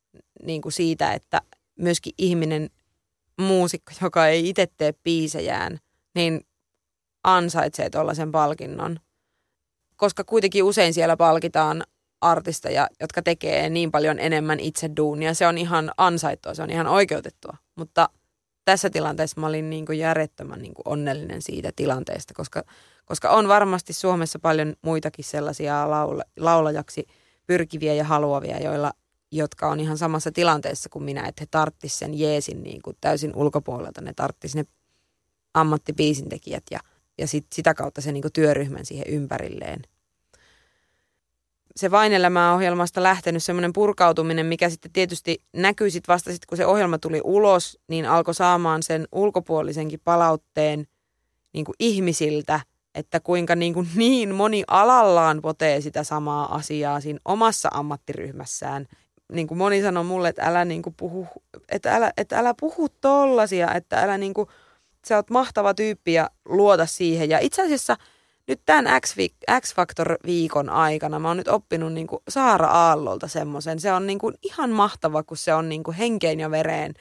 niin 0.42 0.62
kuin 0.62 0.72
siitä, 0.72 1.12
että 1.12 1.42
myöskin 1.78 2.12
ihminen 2.18 2.70
muusikko, 3.40 3.92
joka 4.02 4.26
ei 4.26 4.48
itse 4.48 4.68
tee 4.76 4.92
biisejään, 5.04 5.78
niin 6.14 6.40
ansaitsee 7.24 7.90
tuollaisen 7.90 8.32
palkinnon. 8.32 9.00
Koska 9.96 10.24
kuitenkin 10.24 10.64
usein 10.64 10.94
siellä 10.94 11.16
palkitaan 11.16 11.84
artisteja, 12.20 12.88
jotka 13.00 13.22
tekee 13.22 13.68
niin 13.68 13.90
paljon 13.90 14.18
enemmän 14.18 14.60
itse 14.60 14.90
duunia. 14.96 15.34
Se 15.34 15.46
on 15.46 15.58
ihan 15.58 15.90
ansaittua, 15.96 16.54
se 16.54 16.62
on 16.62 16.70
ihan 16.70 16.86
oikeutettua. 16.86 17.56
Mutta 17.76 18.08
tässä 18.64 18.90
tilanteessa 18.90 19.40
mä 19.40 19.46
olin 19.46 19.70
niin 19.70 19.86
kuin 19.86 19.98
järjettömän 19.98 20.62
niin 20.62 20.74
kuin 20.74 20.88
onnellinen 20.88 21.42
siitä 21.42 21.70
tilanteesta, 21.76 22.34
koska, 22.34 22.62
koska 23.04 23.30
on 23.30 23.48
varmasti 23.48 23.92
Suomessa 23.92 24.38
paljon 24.38 24.74
muitakin 24.82 25.24
sellaisia 25.24 25.90
laula, 25.90 26.22
laulajaksi 26.36 27.06
pyrkiviä 27.46 27.94
ja 27.94 28.04
haluavia, 28.04 28.60
joilla 28.60 28.92
jotka 29.32 29.68
on 29.70 29.80
ihan 29.80 29.98
samassa 29.98 30.32
tilanteessa 30.32 30.88
kuin 30.88 31.02
minä, 31.02 31.26
että 31.28 31.42
he 31.42 31.46
tarttis 31.50 31.98
sen 31.98 32.18
jeesin 32.18 32.62
niin 32.62 32.82
kuin 32.82 32.96
täysin 33.00 33.36
ulkopuolelta. 33.36 34.00
Ne 34.00 34.12
tarttis 34.16 34.54
ne 34.54 34.64
ammattibiisintekijät 35.54 36.64
ja, 36.70 36.80
ja 37.18 37.26
sit, 37.26 37.46
sitä 37.52 37.74
kautta 37.74 38.00
se 38.00 38.12
niin 38.12 38.22
kuin 38.22 38.32
työryhmän 38.32 38.86
siihen 38.86 39.06
ympärilleen. 39.08 39.82
Se 41.76 41.90
Vain 41.90 42.12
ohjelmasta 42.54 43.02
lähtenyt 43.02 43.42
semmoinen 43.42 43.72
purkautuminen, 43.72 44.46
mikä 44.46 44.70
sitten 44.70 44.92
tietysti 44.92 45.38
näkyi 45.52 45.90
sitten 45.90 46.12
vasta 46.12 46.30
sitten, 46.30 46.46
kun 46.48 46.56
se 46.56 46.66
ohjelma 46.66 46.98
tuli 46.98 47.20
ulos, 47.24 47.78
niin 47.88 48.06
alkoi 48.06 48.34
saamaan 48.34 48.82
sen 48.82 49.08
ulkopuolisenkin 49.12 50.00
palautteen 50.04 50.86
niin 51.52 51.64
kuin 51.64 51.74
ihmisiltä, 51.78 52.60
että 52.94 53.20
kuinka 53.20 53.56
niin, 53.56 53.74
kuin 53.74 53.88
niin 53.94 54.34
moni 54.34 54.64
alallaan 54.66 55.42
potee 55.42 55.80
sitä 55.80 56.04
samaa 56.04 56.54
asiaa 56.54 57.00
siinä 57.00 57.18
omassa 57.24 57.68
ammattiryhmässään 57.72 58.86
niin 59.32 59.46
kuin 59.46 59.58
moni 59.58 59.82
sanoi 59.82 60.04
mulle, 60.04 60.28
että 60.28 60.42
älä, 60.42 60.64
niin 60.64 60.82
kuin 60.82 60.94
puhu, 60.94 61.26
että 61.68 61.96
älä, 61.96 62.12
että 62.16 62.38
älä 62.38 62.54
puhu 62.60 62.88
tollasia, 62.88 63.74
että 63.74 64.02
älä 64.02 64.18
niin 64.18 64.34
kuin, 64.34 64.48
sä 65.08 65.16
oot 65.16 65.30
mahtava 65.30 65.74
tyyppi 65.74 66.12
ja 66.12 66.30
luota 66.44 66.86
siihen. 66.86 67.30
Ja 67.30 67.38
itse 67.38 67.62
asiassa 67.62 67.96
nyt 68.46 68.60
tämän 68.66 69.00
X-Factor-viikon 69.60 70.68
aikana 70.68 71.18
mä 71.18 71.28
oon 71.28 71.36
nyt 71.36 71.48
oppinut 71.48 71.92
niin 71.92 72.06
kuin 72.06 72.22
Saara 72.28 72.66
Aallolta 72.66 73.28
semmoisen. 73.28 73.80
Se 73.80 73.92
on 73.92 74.06
niin 74.06 74.18
kuin 74.18 74.34
ihan 74.42 74.70
mahtava, 74.70 75.22
kun 75.22 75.36
se 75.36 75.54
on 75.54 75.68
niin 75.68 75.82
kuin 75.82 75.96
henkeen 75.96 76.40
ja 76.40 76.50
vereen 76.50 76.94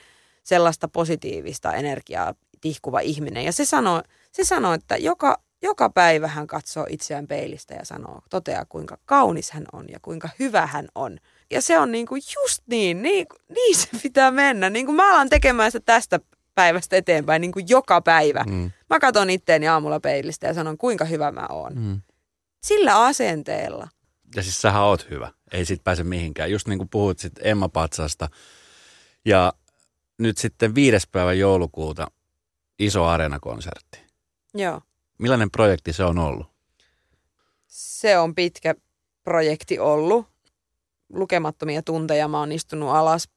sellaista 0.43 0.88
positiivista 0.88 1.74
energiaa 1.74 2.33
tihkuva 2.62 3.00
ihminen. 3.00 3.45
Ja 3.45 3.51
se 3.51 3.65
sanoo, 3.65 4.03
se 4.31 4.43
sanoo 4.43 4.74
että 4.74 4.98
joka, 4.98 5.41
joka 5.62 5.89
päivä 5.89 6.27
hän 6.27 6.48
katsoo 6.48 6.86
itseään 6.89 7.27
peilistä 7.27 7.74
ja 7.74 7.86
sanoo, 7.86 8.21
toteaa 8.29 8.65
kuinka 8.65 8.98
kaunis 9.05 9.51
hän 9.51 9.65
on 9.74 9.86
ja 9.89 10.00
kuinka 10.01 10.29
hyvä 10.39 10.67
hän 10.67 10.88
on. 10.95 11.17
Ja 11.51 11.62
se 11.62 11.79
on 11.79 11.91
niinku 11.91 12.15
just 12.15 12.63
niin, 12.68 13.01
niin, 13.01 13.27
niin 13.50 13.77
se 13.77 13.88
pitää 14.03 14.32
mennä. 14.32 14.70
Niin 14.70 14.86
kuin 14.86 14.96
mä 14.96 15.13
alan 15.13 15.29
tekemään 15.29 15.72
sitä 15.72 15.86
tästä 15.86 16.20
päivästä 16.56 16.96
eteenpäin 16.96 17.41
niin 17.41 17.51
kuin 17.51 17.65
joka 17.70 18.01
päivä. 18.01 18.44
Mm. 18.44 18.72
Mä 18.89 19.00
katson 19.00 19.29
itteeni 19.29 19.68
aamulla 19.68 20.00
peilistä 20.00 20.48
ja 20.48 20.53
sanon, 20.53 20.77
kuinka 20.77 21.06
hyvä 21.06 21.32
mä 21.32 21.48
oon. 21.50 21.74
Mm. 21.75 22.01
Sillä 22.63 23.06
asenteella. 23.06 23.88
Ja 24.36 24.44
siis 24.44 24.62
sähän 24.62 24.84
oot 24.84 25.10
hyvä. 25.10 25.32
Ei 25.51 25.65
sit 25.65 25.84
pääse 25.84 26.03
mihinkään. 26.03 26.51
Just 26.51 26.68
niin 26.68 26.79
kuin 26.79 26.89
puhut 26.89 27.20
sit 27.20 27.34
Emma 27.41 27.70
Patsasta. 27.70 28.29
Ja 29.25 29.53
nyt 30.18 30.38
sitten 30.38 30.75
viides 30.75 31.08
päivä 31.08 31.34
joulukuuta 31.34 32.08
iso 32.79 33.06
areenakonsertti. 33.06 34.00
Joo. 34.53 34.82
Millainen 35.18 35.51
projekti 35.51 35.94
se 35.94 36.03
on 36.03 36.20
ollut? 36.20 36.48
Se 37.68 38.18
on 38.18 38.36
pitkä 38.36 38.75
projekti 39.24 39.79
ollut. 39.79 40.27
Lukemattomia 41.13 41.82
tunteja 41.82 42.28
mä 42.28 42.39
oon 42.39 42.51
istunut 42.51 42.89
alas 42.89 43.30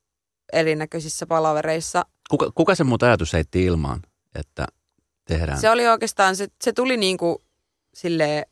erinäköisissä 0.53 1.27
palavereissa. 1.27 2.07
Kuka, 2.31 2.51
kuka 2.55 2.75
se 2.75 2.85
muuta 2.85 3.07
ajatus 3.07 3.33
heitti 3.33 3.65
ilmaan, 3.65 4.03
että 4.35 4.67
tehdään? 5.25 5.61
Se 5.61 5.71
oli 5.71 5.87
oikeastaan, 5.87 6.37
se, 6.37 6.49
se 6.65 6.73
tuli 6.73 6.97
niin 6.97 7.17
kuin 7.17 7.37
silleen 7.95 8.47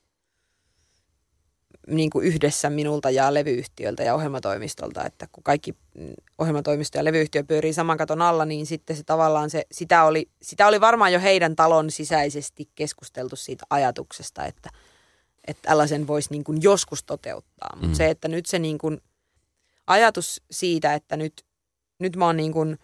niin 1.87 2.11
kuin 2.11 2.27
yhdessä 2.27 2.71
minulta 2.71 3.11
ja 3.11 3.35
levyyhtiöltä 3.35 4.03
ja 4.03 4.15
ohjelmatoimistolta, 4.15 5.07
että 5.07 5.29
kun 5.33 5.43
kaikki 5.43 5.73
mm, 5.73 6.15
ohjelmatoimisto 6.39 6.99
ja 6.99 7.05
levyyhtiö 7.05 7.45
pyörii 7.45 7.73
saman 7.73 7.99
katon 7.99 8.23
alla, 8.23 8.45
niin 8.45 8.67
sitten 8.67 8.97
se 8.97 9.03
tavallaan 9.03 9.51
se, 9.51 9.67
sitä 9.73 10.05
oli, 10.05 10.29
sitä 10.43 10.67
oli 10.67 10.81
varmaan 10.81 11.13
jo 11.13 11.21
heidän 11.21 11.57
talon 11.57 11.91
sisäisesti 11.91 12.69
keskusteltu 12.75 13.37
siitä 13.37 13.65
ajatuksesta, 13.71 14.45
että, 14.45 14.71
että 15.47 15.69
tällaisen 15.69 16.07
voisi 16.07 16.31
niin 16.31 16.45
kuin 16.45 16.63
joskus 16.63 17.05
toteuttaa. 17.05 17.71
Mutta 17.75 17.89
mm. 17.89 17.95
se, 17.95 18.11
että 18.11 18.29
nyt 18.29 18.47
se 18.47 18.59
niin 18.59 18.79
kuin 18.79 19.01
ajatus 19.91 20.43
siitä, 20.51 20.95
että 20.95 21.17
nyt, 21.17 21.45
nyt 21.99 22.17
mä 22.17 22.27
oon 22.27 22.37
niin 22.37 22.53
kuin 22.53 22.79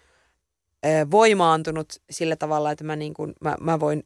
voimaantunut 1.10 1.92
sillä 2.10 2.36
tavalla, 2.36 2.70
että 2.70 2.84
mä, 2.84 2.96
niin 2.96 3.14
kuin, 3.14 3.32
mä, 3.40 3.56
mä 3.60 3.80
voin 3.80 4.02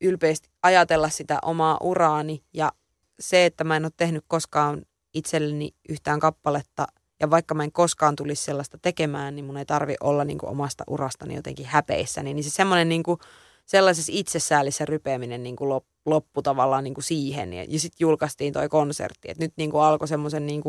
ylpeästi 0.00 0.50
ajatella 0.62 1.08
sitä 1.08 1.38
omaa 1.42 1.78
uraani 1.80 2.44
ja 2.52 2.72
se, 3.20 3.46
että 3.46 3.64
mä 3.64 3.76
en 3.76 3.84
ole 3.84 3.92
tehnyt 3.96 4.24
koskaan 4.28 4.82
itselleni 5.14 5.74
yhtään 5.88 6.20
kappaletta 6.20 6.86
ja 7.20 7.30
vaikka 7.30 7.54
mä 7.54 7.64
en 7.64 7.72
koskaan 7.72 8.16
tulisi 8.16 8.44
sellaista 8.44 8.78
tekemään, 8.82 9.34
niin 9.34 9.44
mun 9.44 9.56
ei 9.56 9.64
tarvi 9.64 9.94
olla 10.00 10.24
niin 10.24 10.38
kuin 10.38 10.50
omasta 10.50 10.84
urastani 10.90 11.34
jotenkin 11.34 11.66
häpeissäni. 11.66 12.34
Niin 12.34 12.44
se 12.44 12.50
semmoinen 12.50 12.88
niin 12.88 13.02
kuin 13.02 13.18
sellaisessa 13.66 14.12
itsesäälissä 14.14 14.84
rypeäminen 14.84 15.42
niin 15.42 15.56
kuin 15.56 15.82
loppu 16.06 16.42
tavallaan 16.42 16.84
niin 16.84 16.94
kuin 16.94 17.04
siihen. 17.04 17.52
Ja, 17.52 17.64
ja 17.68 17.80
sitten 17.80 18.04
julkaistiin 18.04 18.52
toi 18.52 18.68
konsertti. 18.68 19.30
Et 19.30 19.38
nyt 19.38 19.52
niin 19.56 19.70
kuin 19.70 19.82
alkoi 19.82 20.08
semmoisen 20.08 20.46
niin 20.46 20.62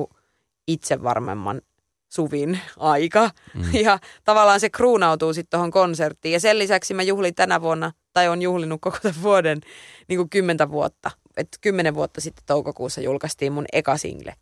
itsevarmemman 0.67 1.61
suvin 2.15 2.60
aika. 2.77 3.29
Mm. 3.53 3.63
Ja 3.86 4.00
tavallaan 4.24 4.60
se 4.60 4.69
kruunautuu 4.69 5.34
sitten 5.34 5.57
tuohon 5.57 5.72
konserttiin. 5.72 6.34
Ja 6.34 6.39
sen 6.39 6.60
lisäksi 6.60 6.93
mä 6.93 7.03
juhlin 7.03 7.36
tänä 7.36 7.62
vuonna, 7.62 7.91
tai 8.13 8.27
on 8.27 8.41
juhlinut 8.41 8.81
koko 8.81 8.98
tämän 9.01 9.24
vuoden 9.24 9.62
niin 10.07 10.17
kuin 10.17 10.29
kymmentä 10.29 10.69
vuotta 10.69 11.12
että 11.38 11.57
kymmenen 11.62 11.95
vuotta 11.95 12.22
sitten 12.22 12.43
toukokuussa 12.45 13.01
julkaistiin 13.01 13.53
mun 13.53 13.65
eka 13.74 13.98
single. 13.98 14.36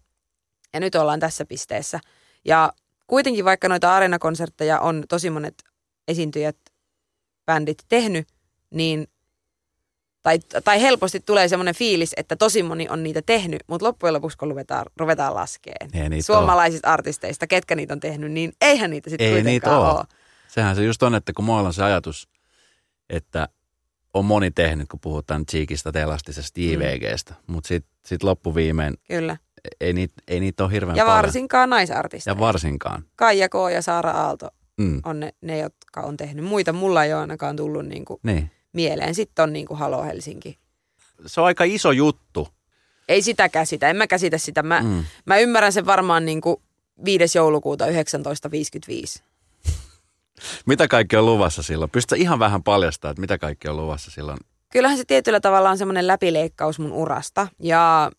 Ja 0.74 0.80
nyt 0.80 0.96
ollaan 0.96 1.20
tässä 1.20 1.46
pisteessä. 1.46 2.00
Ja 2.46 2.74
kuitenkin 3.08 3.46
vaikka 3.46 3.70
noita 3.70 3.96
areenakonsertteja 3.96 4.80
on 4.80 5.03
tosi 5.10 5.30
monet 5.30 5.63
esiintyjät, 6.08 6.58
bändit 7.46 7.77
tehnyt, 7.89 8.27
niin 8.70 9.08
tai, 10.24 10.39
tai 10.63 10.82
helposti 10.82 11.20
tulee 11.20 11.48
semmoinen 11.48 11.75
fiilis, 11.75 12.13
että 12.18 12.36
tosi 12.36 12.63
moni 12.63 12.88
on 12.89 13.03
niitä 13.03 13.22
tehnyt, 13.25 13.62
mutta 13.68 13.86
loppujen 13.86 14.13
lopuksi 14.13 14.38
kun 14.38 14.50
ruvetaan, 14.50 14.86
ruvetaan 14.98 15.36
laskeen 15.36 15.89
suomalaisista 16.22 16.88
ole. 16.88 16.94
artisteista, 16.94 17.48
ketkä 17.48 17.75
niitä 17.75 17.94
on 17.94 18.00
tehnyt, 18.00 18.32
niin 18.32 18.53
eihän 18.62 18.89
niitä 18.89 19.10
sitten 19.10 19.27
Ei 19.27 19.32
kuitenkaan 19.34 19.53
niitä 19.53 19.77
ole. 19.77 20.00
ole. 20.00 20.03
Sehän 20.48 20.75
se 20.75 20.84
just 20.84 21.03
on, 21.03 21.15
että 21.15 21.34
kun 21.34 21.46
mulla 21.46 21.60
on 21.60 21.74
se 21.74 21.84
ajatus, 21.84 22.30
että 23.10 23.48
on 24.13 24.25
moni 24.25 24.51
tehnyt, 24.51 24.89
kun 24.89 25.00
puhutaan 25.00 25.46
Cheekistä, 25.46 25.92
Telastisesta, 25.92 26.62
JVGstä, 26.62 27.34
mm. 27.34 27.53
mutta 27.53 27.68
sitten 27.68 27.92
sit 28.06 28.24
loppuviimein 28.24 28.94
Kyllä. 29.08 29.38
Ei, 29.82 29.94
niitä, 29.94 30.13
ei 30.27 30.39
niitä 30.39 30.63
ole 30.63 30.72
hirveän 30.72 30.98
Ja 30.98 31.06
paljon. 31.06 31.18
varsinkaan 31.18 31.70
naisartisteja. 31.70 32.36
Ja 32.36 32.39
varsinkaan. 32.39 33.03
Kaija 33.15 33.50
K. 33.50 33.53
ja 33.74 33.82
Saara 33.82 34.12
Aalto 34.12 34.50
mm. 34.77 35.01
on 35.06 35.20
ne, 35.20 35.34
ne, 35.42 35.58
jotka 35.58 36.01
on 36.01 36.18
tehnyt. 36.18 36.46
Muita 36.46 36.74
mulla 36.74 37.03
ei 37.03 37.13
ole 37.13 37.22
ainakaan 37.22 37.56
tullut 37.56 37.86
niinku 37.86 38.20
niin. 38.24 38.51
Mieleen. 38.74 39.15
Sitten 39.15 39.44
on 39.44 39.53
niinku 39.53 39.75
Halo 39.75 40.03
Helsinki. 40.03 40.58
Se 41.25 41.42
on 41.42 41.48
aika 41.48 41.63
iso 41.63 41.92
juttu. 41.92 42.48
Ei 43.08 43.22
sitä 43.22 43.50
käsitä, 43.50 43.89
en 43.89 43.96
mä 43.96 44.08
käsitä 44.08 44.38
sitä. 44.38 44.63
Mä, 44.63 44.82
mm. 44.82 45.03
mä 45.25 45.38
ymmärrän 45.38 45.74
sen 45.74 45.86
varmaan 45.86 46.25
niinku 46.25 46.62
5. 47.06 47.38
joulukuuta 47.38 47.86
1955. 47.86 49.24
Mitä 50.65 50.88
kaikki 50.88 51.15
on 51.15 51.25
luvassa 51.25 51.63
silloin? 51.63 51.92
Pystytkö 51.92 52.22
ihan 52.22 52.39
vähän 52.39 52.63
paljastaa, 52.63 53.12
että 53.12 53.22
mitä 53.22 53.38
kaikki 53.38 53.68
on 53.68 53.77
luvassa 53.77 54.12
silloin? 54.12 54.38
Kyllähän 54.72 54.98
se 54.98 55.06
tietyllä 55.06 55.39
tavalla 55.39 55.70
on 55.70 55.77
semmoinen 55.77 56.08
läpileikkaus 56.08 56.80
mun 56.80 56.92
urasta. 56.92 57.48
Ja 57.60 58.12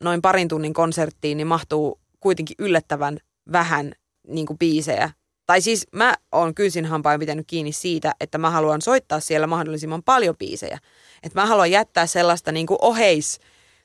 noin 0.00 0.22
parin 0.22 0.48
tunnin 0.48 0.74
konserttiin 0.74 1.36
niin 1.36 1.46
mahtuu 1.46 2.00
kuitenkin 2.20 2.56
yllättävän 2.58 3.18
vähän 3.52 3.92
niin 4.28 4.46
kuin 4.46 4.58
biisejä. 4.58 5.10
Tai 5.46 5.60
siis 5.60 5.86
mä 5.92 6.14
oon 6.32 6.54
kynsin 6.54 6.84
hampain 6.84 7.20
pitänyt 7.20 7.46
kiinni 7.46 7.72
siitä, 7.72 8.14
että 8.20 8.38
mä 8.38 8.50
haluan 8.50 8.82
soittaa 8.82 9.20
siellä 9.20 9.46
mahdollisimman 9.46 10.02
paljon 10.02 10.36
biisejä. 10.36 10.78
Että 11.22 11.40
mä 11.40 11.46
haluan 11.46 11.70
jättää 11.70 12.06
sellaista 12.06 12.52
niin 12.52 12.66
kuin 12.66 12.78
oheis 12.80 13.38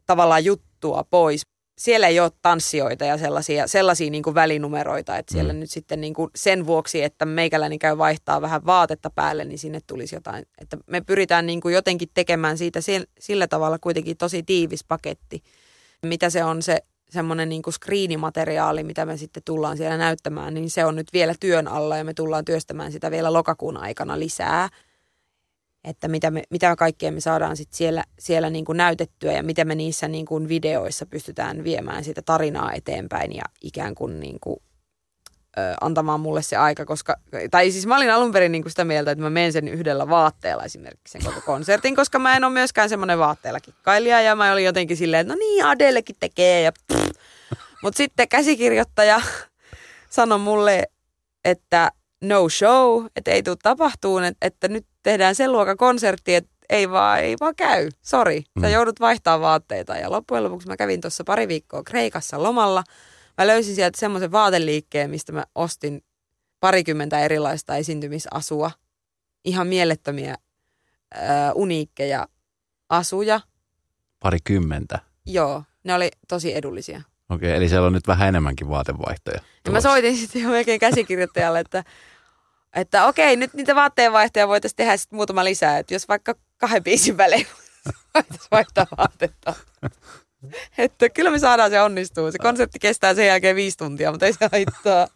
tavallaan 0.06 0.46
juttua 0.46 1.04
pois 1.10 1.42
siellä 1.80 2.08
ei 2.08 2.20
ole 2.20 2.32
tanssijoita 2.42 3.06
ja 3.06 3.18
sellaisia, 3.18 3.68
sellaisia 3.68 4.10
niin 4.10 4.24
kuin 4.24 4.36
välinumeroita, 4.36 5.18
että 5.18 5.34
siellä 5.34 5.54
mm. 5.54 5.60
nyt 5.60 5.72
sitten 5.72 6.02
niin 6.02 6.14
kuin 6.14 6.30
sen 6.36 6.66
vuoksi, 6.66 7.04
että 7.04 7.26
meikäläni 7.26 7.78
käy 7.78 7.98
vaihtaa 7.98 8.42
vähän 8.42 8.66
vaatetta 8.66 9.10
päälle, 9.10 9.46
niin 9.46 9.60
sinne 9.60 9.80
tulisi 9.88 10.16
jotain. 10.16 10.46
Että 10.62 10.78
me 10.88 11.02
pyritään 11.02 11.46
niin 11.46 11.62
kuin 11.62 11.74
jotenkin 11.74 12.10
tekemään 12.14 12.58
siitä 12.58 12.80
sillä 13.20 13.48
tavalla 13.48 13.80
kuitenkin 13.80 14.18
tosi 14.18 14.44
tiivis 14.44 14.84
paketti. 14.84 15.44
Mitä 16.06 16.30
se 16.30 16.44
on 16.44 16.62
se 16.62 16.80
semmoinen 17.10 17.50
niin 17.50 17.62
kuin 17.62 17.74
screenimateriaali, 17.74 18.84
mitä 18.84 19.06
me 19.06 19.18
sitten 19.18 19.44
tullaan 19.46 19.78
siellä 19.78 19.98
näyttämään, 19.98 20.54
niin 20.54 20.70
se 20.70 20.86
on 20.86 20.96
nyt 20.96 21.08
vielä 21.14 21.36
työn 21.40 21.68
alla 21.68 21.98
ja 21.98 22.04
me 22.04 22.14
tullaan 22.14 22.46
työstämään 22.46 22.92
sitä 22.92 23.12
vielä 23.12 23.34
lokakuun 23.34 23.78
aikana 23.78 24.20
lisää. 24.20 24.70
Että 25.84 26.08
mitä, 26.08 26.32
me, 26.32 26.44
mitä 26.50 26.76
kaikkea 26.76 27.12
me 27.12 27.20
saadaan 27.20 27.58
sit 27.58 27.74
siellä, 27.74 28.04
siellä 28.20 28.50
niin 28.50 28.66
kuin 28.66 28.78
näytettyä 28.78 29.32
ja 29.32 29.44
miten 29.44 29.68
me 29.68 29.76
niissä 29.76 30.08
niin 30.08 30.26
kuin 30.26 30.48
videoissa 30.48 31.06
pystytään 31.06 31.64
viemään 31.64 32.04
sitä 32.04 32.22
tarinaa 32.22 32.74
eteenpäin 32.74 33.36
ja 33.36 33.44
ikään 33.62 33.96
kuin, 33.96 34.20
niin 34.20 34.38
kuin 34.42 34.60
antamaan 35.82 36.20
mulle 36.20 36.42
se 36.42 36.56
aika, 36.58 36.86
koska, 36.86 37.16
tai 37.52 37.72
siis 37.72 37.88
mä 37.88 37.96
olin 37.96 38.12
alun 38.12 38.32
perin 38.32 38.52
niin 38.52 38.62
kuin 38.62 38.72
sitä 38.72 38.86
mieltä, 38.86 39.12
että 39.12 39.24
mä 39.24 39.30
menen 39.30 39.54
sen 39.54 39.68
yhdellä 39.68 40.10
vaatteella 40.10 40.64
esimerkiksi 40.64 41.12
sen 41.12 41.24
koko 41.26 41.42
konsertin, 41.46 41.96
koska 41.96 42.20
mä 42.20 42.36
en 42.36 42.44
ole 42.44 42.54
myöskään 42.54 42.90
semmoinen 42.90 43.20
vaatteella 43.20 43.60
kikkailija 43.60 44.22
ja 44.22 44.36
mä 44.36 44.52
olin 44.52 44.66
jotenkin 44.66 44.98
silleen, 44.98 45.22
että 45.22 45.34
no 45.34 45.38
niin, 45.40 45.66
Adelekin 45.66 46.16
tekee 46.20 46.62
ja 46.62 46.72
Mutta 47.84 47.98
sitten 47.98 48.30
käsikirjoittaja 48.30 49.22
sanoi 50.10 50.40
mulle, 50.40 50.84
että 51.46 51.92
no 52.22 52.50
show, 52.50 53.06
että 53.16 53.32
ei 53.32 53.44
tule 53.44 53.58
tapahtuun, 53.64 54.24
että, 54.24 54.48
että 54.48 54.68
nyt 54.68 54.86
tehdään 55.04 55.36
sen 55.36 55.52
luokan 55.52 55.78
konsertti, 55.78 56.36
että 56.36 56.52
ei 56.70 56.92
vaan, 56.92 57.20
ei 57.20 57.36
vaan 57.40 57.56
käy. 57.56 57.90
Sori, 58.02 58.44
sä 58.62 58.68
mm. 58.68 58.74
joudut 58.74 59.00
vaihtaa 59.00 59.42
vaatteita. 59.42 59.96
Ja 59.96 60.12
loppujen 60.12 60.44
lopuksi 60.44 60.68
mä 60.68 60.78
kävin 60.78 61.02
tuossa 61.02 61.24
pari 61.24 61.48
viikkoa 61.48 61.84
Kreikassa 61.84 62.44
lomalla. 62.44 62.84
Mä 63.40 63.48
löysin 63.48 63.76
sieltä 63.76 64.00
semmoisen 64.00 64.32
vaateliikkeen, 64.32 65.10
mistä 65.10 65.32
mä 65.32 65.46
ostin 65.56 66.04
parikymmentä 66.60 67.20
erilaista 67.20 67.76
esiintymisasua. 67.76 68.72
Ihan 69.46 69.68
mielettömiä, 69.68 70.36
äh, 71.18 71.52
uniikkeja 71.56 72.28
asuja. 72.90 73.40
Parikymmentä? 74.20 75.00
Joo, 75.26 75.64
ne 75.84 75.94
oli 75.94 76.12
tosi 76.28 76.56
edullisia. 76.56 77.02
Okei, 77.30 77.56
eli 77.56 77.70
siellä 77.70 77.88
on 77.88 77.94
nyt 77.94 78.08
vähän 78.08 78.28
enemmänkin 78.28 78.70
vaatevaihtoja. 78.70 79.40
Ja 79.66 79.72
mä 79.72 79.82
soitin 79.82 80.18
sitten 80.18 80.42
jo 80.42 80.50
melkein 80.50 80.80
käsikirjoittajalle, 80.80 81.60
että 81.60 81.84
että 82.74 83.06
okei, 83.06 83.36
nyt 83.36 83.54
niitä 83.54 83.76
vaatteenvaihtoja 83.76 84.48
voitaisiin 84.48 84.78
tehdä 84.78 84.98
sitten 84.98 85.18
muutama 85.18 85.44
lisää. 85.44 85.78
Että 85.78 85.94
jos 85.94 86.08
vaikka 86.08 86.36
kahden 86.58 86.84
biisin 86.84 87.18
välein 87.18 87.48
voitaisiin 88.14 88.48
vaihtaa 88.52 88.88
vaatetta. 88.98 89.54
Että 90.78 91.10
kyllä 91.10 91.30
me 91.30 91.40
saadaan 91.40 91.72
se 91.72 91.82
onnistuu. 91.82 92.32
Se 92.32 92.38
konsepti 92.38 92.80
kestää 92.80 93.14
sen 93.14 93.28
jälkeen 93.28 93.56
viisi 93.56 93.78
tuntia, 93.78 94.12
mutta 94.12 94.26
ei 94.26 94.34
se 94.34 94.50
haittaa. 94.52 95.08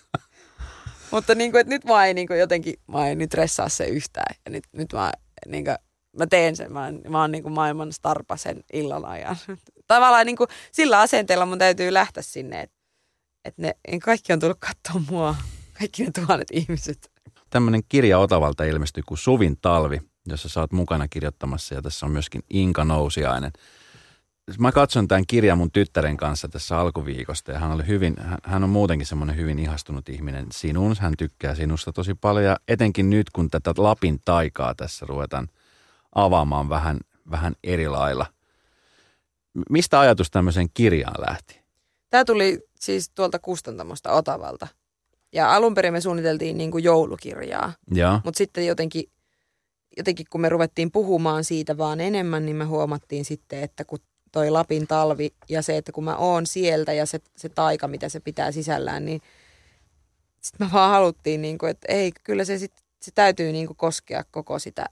mutta 1.12 1.34
niin 1.34 1.50
kuin, 1.50 1.60
että 1.60 1.74
nyt 1.74 1.84
mä 1.84 2.06
en 2.06 2.14
niin 2.14 2.26
kuin 2.26 2.40
jotenkin, 2.40 2.74
mä 2.86 3.08
en 3.08 3.18
nyt 3.18 3.34
ressaa 3.34 3.68
se 3.68 3.84
yhtään. 3.84 4.34
Ja 4.44 4.50
nyt, 4.50 4.64
nyt 4.72 4.92
mä, 4.92 5.12
niin 5.46 5.64
kuin, 5.64 5.76
mä 6.18 6.26
teen 6.26 6.56
sen. 6.56 6.72
Mä, 6.72 6.92
mä 7.08 7.20
oon 7.20 7.32
niin 7.32 7.42
kuin 7.42 7.52
maailman 7.52 7.92
starpa 7.92 8.36
sen 8.36 8.64
illan 8.72 9.04
ajan. 9.04 9.36
Tavallaan 9.86 10.26
niin 10.26 10.36
kuin, 10.36 10.48
sillä 10.72 11.00
asenteella 11.00 11.46
mun 11.46 11.58
täytyy 11.58 11.92
lähteä 11.92 12.22
sinne, 12.22 12.60
että, 12.60 12.76
että 13.44 13.62
ne, 13.62 13.74
kaikki 14.04 14.32
on 14.32 14.40
tullut 14.40 14.58
katsoa 14.60 15.02
mua 15.10 15.34
kaikki 15.78 16.04
ne 16.04 16.10
tuhannet 16.10 16.48
ihmiset. 16.52 17.10
Tämmöinen 17.50 17.82
kirja 17.88 18.18
Otavalta 18.18 18.64
ilmestyi 18.64 19.02
kuin 19.02 19.18
Suvin 19.18 19.56
talvi. 19.62 20.00
jossa 20.26 20.48
sä 20.48 20.60
oot 20.60 20.72
mukana 20.72 21.08
kirjoittamassa 21.08 21.74
ja 21.74 21.82
tässä 21.82 22.06
on 22.06 22.12
myöskin 22.12 22.42
Inka 22.50 22.84
Nousiainen. 22.84 23.52
Mä 24.58 24.72
katson 24.72 25.08
tämän 25.08 25.26
kirjan 25.26 25.58
mun 25.58 25.70
tyttären 25.70 26.16
kanssa 26.16 26.48
tässä 26.48 26.78
alkuviikosta 26.78 27.52
ja 27.52 27.58
hän, 27.58 27.72
oli 27.72 27.86
hyvin, 27.86 28.16
hän 28.42 28.64
on 28.64 28.70
muutenkin 28.70 29.06
semmoinen 29.06 29.36
hyvin 29.36 29.58
ihastunut 29.58 30.08
ihminen 30.08 30.46
sinuun. 30.52 30.96
Hän 30.98 31.14
tykkää 31.18 31.54
sinusta 31.54 31.92
tosi 31.92 32.14
paljon 32.14 32.44
ja 32.44 32.56
etenkin 32.68 33.10
nyt 33.10 33.30
kun 33.30 33.50
tätä 33.50 33.72
Lapin 33.76 34.18
taikaa 34.24 34.74
tässä 34.74 35.06
ruvetaan 35.08 35.48
avaamaan 36.14 36.68
vähän, 36.68 36.98
vähän 37.30 37.54
eri 37.64 37.88
lailla. 37.88 38.26
Mistä 39.70 40.00
ajatus 40.00 40.30
tämmöiseen 40.30 40.68
kirjaan 40.74 41.20
lähti? 41.28 41.60
Tämä 42.10 42.24
tuli 42.24 42.60
siis 42.80 43.10
tuolta 43.10 43.38
kustantamosta 43.38 44.12
Otavalta. 44.12 44.68
Ja 45.32 45.54
alun 45.54 45.74
perin 45.74 45.92
me 45.92 46.00
suunniteltiin 46.00 46.58
niin 46.58 46.70
kuin 46.70 46.84
joulukirjaa. 46.84 47.72
Mutta 48.24 48.38
sitten 48.38 48.66
jotenkin, 48.66 49.04
jotenkin 49.96 50.26
kun 50.30 50.40
me 50.40 50.48
ruvettiin 50.48 50.90
puhumaan 50.92 51.44
siitä 51.44 51.78
vaan 51.78 52.00
enemmän, 52.00 52.46
niin 52.46 52.56
me 52.56 52.64
huomattiin 52.64 53.24
sitten, 53.24 53.62
että 53.62 53.84
kun 53.84 53.98
toi 54.36 54.50
Lapin 54.50 54.86
talvi 54.86 55.32
ja 55.48 55.62
se, 55.62 55.76
että 55.76 55.92
kun 55.92 56.04
mä 56.04 56.16
oon 56.16 56.46
sieltä 56.46 56.92
ja 56.92 57.06
se, 57.06 57.20
se 57.36 57.48
taika, 57.48 57.88
mitä 57.88 58.08
se 58.08 58.20
pitää 58.20 58.52
sisällään, 58.52 59.04
niin 59.04 59.20
sitten 60.40 60.66
me 60.66 60.72
vaan 60.72 60.90
haluttiin, 60.90 61.42
niin 61.42 61.58
kuin, 61.58 61.70
että 61.70 61.86
ei, 61.88 62.12
kyllä 62.24 62.44
se, 62.44 62.58
sit, 62.58 62.72
se 63.00 63.10
täytyy 63.14 63.52
niin 63.52 63.66
kuin 63.66 63.76
koskea 63.76 64.24
koko 64.30 64.58
sitä, 64.58 64.86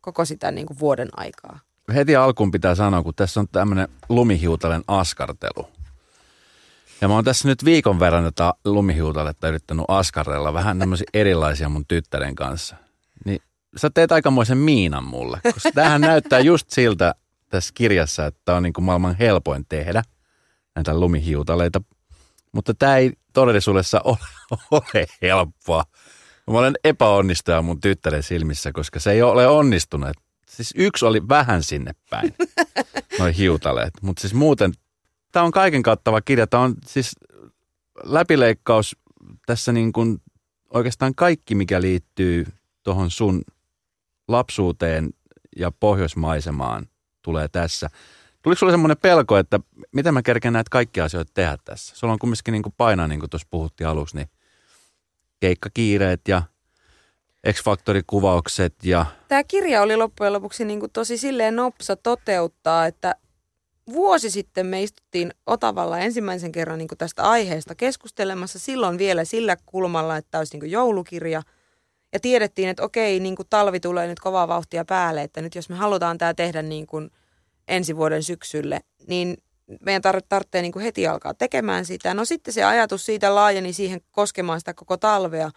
koko 0.00 0.24
sitä 0.24 0.50
niin 0.50 0.66
kuin 0.66 0.78
vuoden 0.78 1.08
aikaa. 1.16 1.60
Heti 1.94 2.16
alkuun 2.16 2.50
pitää 2.50 2.74
sanoa, 2.74 3.02
kun 3.02 3.14
tässä 3.14 3.40
on 3.40 3.48
tämmöinen 3.52 3.88
lumihiutalen 4.08 4.82
askartelu. 4.88 5.68
Ja 7.00 7.08
mä 7.08 7.14
oon 7.14 7.24
tässä 7.24 7.48
nyt 7.48 7.64
viikon 7.64 8.00
verran 8.00 8.24
tätä 8.24 8.54
lumihiutaletta 8.64 9.48
yrittänyt 9.48 9.84
askarrella 9.88 10.52
vähän 10.52 10.78
tämmöisiä 10.78 11.06
erilaisia 11.14 11.68
mun 11.68 11.86
tyttären 11.86 12.34
kanssa. 12.34 12.76
Niin 13.24 13.42
sä 13.76 13.90
teet 13.90 14.12
aikamoisen 14.12 14.58
miinan 14.58 15.04
mulle, 15.04 15.40
koska 15.52 15.70
tämähän 15.74 16.00
näyttää 16.00 16.40
just 16.40 16.70
siltä 16.70 17.14
tässä 17.48 17.72
kirjassa, 17.74 18.26
että 18.26 18.54
on 18.54 18.62
niin 18.62 18.72
kuin 18.72 18.84
maailman 18.84 19.16
helpoin 19.18 19.66
tehdä 19.68 20.02
näitä 20.74 21.00
lumihiutaleita. 21.00 21.80
Mutta 22.52 22.74
tämä 22.74 22.96
ei 22.96 23.12
todellisuudessa 23.32 24.00
ole, 24.04 24.18
ole 24.70 25.06
helppoa. 25.22 25.84
Mä 26.50 26.58
olen 26.58 26.74
epäonnistuja 26.84 27.62
mun 27.62 27.80
tyttären 27.80 28.22
silmissä, 28.22 28.72
koska 28.72 29.00
se 29.00 29.10
ei 29.10 29.22
ole 29.22 29.46
onnistunut. 29.46 30.16
Siis 30.48 30.74
yksi 30.76 31.04
oli 31.04 31.28
vähän 31.28 31.62
sinne 31.62 31.92
päin, 32.10 32.34
noin 33.18 33.34
hiutaleet. 33.34 33.94
Mutta 34.02 34.20
siis 34.20 34.34
muuten 34.34 34.72
tämä 35.32 35.44
on 35.44 35.50
kaiken 35.50 35.82
kattava 35.82 36.20
kirja. 36.20 36.46
Tämä 36.46 36.62
on 36.62 36.74
siis 36.86 37.12
läpileikkaus 38.04 38.96
tässä 39.46 39.72
niin 39.72 39.92
kuin 39.92 40.22
oikeastaan 40.70 41.14
kaikki, 41.14 41.54
mikä 41.54 41.80
liittyy 41.80 42.46
tuohon 42.82 43.10
sun 43.10 43.42
lapsuuteen 44.28 45.10
ja 45.56 45.72
pohjoismaisemaan 45.80 46.86
tulee 47.28 47.48
tässä. 47.48 47.90
Tuliko 48.42 48.58
sulle 48.58 48.72
semmoinen 48.72 48.96
pelko, 49.02 49.36
että 49.36 49.60
miten 49.92 50.14
mä 50.14 50.22
kerken 50.22 50.52
näitä 50.52 50.68
kaikkia 50.70 51.04
asioita 51.04 51.32
tehdä 51.34 51.56
tässä? 51.64 51.96
Sulla 51.96 52.12
on 52.12 52.18
kumminkin 52.18 52.52
niin 52.52 52.62
painaa, 52.76 53.08
niin 53.08 53.20
kuin 53.20 53.30
tuossa 53.30 53.48
puhuttiin 53.50 53.88
aluksi, 53.88 54.16
niin 54.16 54.28
keikkakiireet 55.40 56.20
ja 56.28 56.42
X-Factor-kuvaukset 57.52 58.74
ja... 58.82 59.06
Tämä 59.28 59.44
kirja 59.44 59.82
oli 59.82 59.96
loppujen 59.96 60.32
lopuksi 60.32 60.64
niin 60.64 60.80
kuin 60.80 60.92
tosi 60.92 61.18
silleen 61.18 61.56
nopsa 61.56 61.96
toteuttaa, 61.96 62.86
että 62.86 63.14
vuosi 63.92 64.30
sitten 64.30 64.66
me 64.66 64.82
istuttiin 64.82 65.34
Otavalla 65.46 65.98
ensimmäisen 65.98 66.52
kerran 66.52 66.78
niin 66.78 66.88
kuin 66.88 66.98
tästä 66.98 67.22
aiheesta 67.22 67.74
keskustelemassa 67.74 68.58
silloin 68.58 68.98
vielä 68.98 69.24
sillä 69.24 69.56
kulmalla, 69.66 70.16
että 70.16 70.38
olisi 70.38 70.54
niin 70.54 70.60
kuin 70.60 70.70
joulukirja. 70.70 71.42
Ja 72.12 72.20
tiedettiin, 72.20 72.68
että 72.68 72.82
okei, 72.82 73.20
niin 73.20 73.36
kuin 73.36 73.46
talvi 73.50 73.80
tulee 73.80 74.06
nyt 74.06 74.20
kovaa 74.20 74.48
vauhtia 74.48 74.84
päälle, 74.84 75.22
että 75.22 75.42
nyt 75.42 75.54
jos 75.54 75.68
me 75.68 75.76
halutaan 75.76 76.18
tämä 76.18 76.34
tehdä 76.34 76.62
niin 76.62 76.86
kuin 76.86 77.10
ensi 77.68 77.96
vuoden 77.96 78.22
syksylle, 78.22 78.80
niin 79.06 79.36
meidän 79.80 80.02
tar- 80.06 80.22
tarvitsee 80.28 80.62
niin 80.62 80.80
heti 80.82 81.06
alkaa 81.06 81.34
tekemään 81.34 81.84
sitä. 81.84 82.14
No 82.14 82.24
sitten 82.24 82.54
se 82.54 82.64
ajatus 82.64 83.06
siitä 83.06 83.34
laajeni 83.34 83.72
siihen 83.72 84.00
koskemaan 84.10 84.60
sitä 84.60 84.74
koko 84.74 84.96
talvea. 84.96 85.50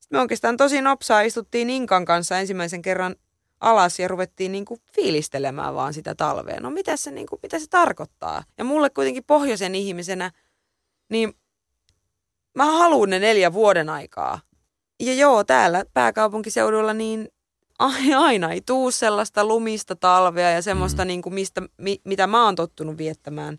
Sitten 0.00 0.18
me 0.18 0.20
oikeastaan 0.20 0.56
tosi 0.56 0.80
nopsaa 0.80 1.20
istuttiin 1.20 1.70
Inkan 1.70 2.04
kanssa 2.04 2.38
ensimmäisen 2.38 2.82
kerran 2.82 3.16
alas 3.60 3.98
ja 3.98 4.08
ruvettiin 4.08 4.52
niin 4.52 4.64
kuin 4.64 4.80
fiilistelemään 4.94 5.74
vaan 5.74 5.94
sitä 5.94 6.14
talvea. 6.14 6.60
No 6.60 6.70
mitä 6.70 6.96
se, 6.96 7.10
niin 7.10 7.26
kuin, 7.26 7.38
mitä 7.42 7.58
se 7.58 7.66
tarkoittaa? 7.70 8.44
Ja 8.58 8.64
mulle 8.64 8.90
kuitenkin 8.90 9.24
pohjoisen 9.24 9.74
ihmisenä, 9.74 10.30
niin 11.10 11.32
mä 12.54 12.64
haluan 12.64 13.10
ne 13.10 13.18
neljä 13.18 13.52
vuoden 13.52 13.88
aikaa. 13.88 14.40
Ja 15.00 15.14
joo, 15.14 15.44
täällä 15.44 15.84
pääkaupunkiseudulla 15.94 16.94
niin 16.94 17.28
aina 18.16 18.52
ei 18.52 18.60
tuu 18.60 18.90
sellaista 18.90 19.44
lumista 19.44 19.96
talvea 19.96 20.50
ja 20.50 20.62
semmoista, 20.62 21.04
mm. 21.04 21.08
niin 21.08 21.22
kuin 21.22 21.34
mistä, 21.34 21.62
mi, 21.76 22.00
mitä 22.04 22.26
mä 22.26 22.44
oon 22.44 22.54
tottunut 22.54 22.98
viettämään 22.98 23.58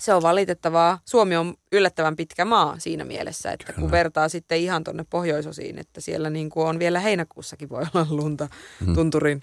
se 0.00 0.14
on 0.14 0.22
valitettavaa. 0.22 0.98
Suomi 1.04 1.36
on 1.36 1.54
yllättävän 1.72 2.16
pitkä 2.16 2.44
maa 2.44 2.78
siinä 2.78 3.04
mielessä, 3.04 3.52
että 3.52 3.72
Kyllä. 3.72 3.80
kun 3.80 3.90
vertaa 3.90 4.28
sitten 4.28 4.58
ihan 4.58 4.84
tuonne 4.84 5.04
pohjoisosiin, 5.10 5.78
että 5.78 6.00
siellä 6.00 6.30
niin 6.30 6.50
kuin 6.50 6.66
on 6.66 6.78
vielä 6.78 7.00
heinäkuussakin 7.00 7.68
voi 7.68 7.82
olla 7.94 8.06
lunta 8.10 8.48
hmm. 8.84 8.94
tunturin, 8.94 9.42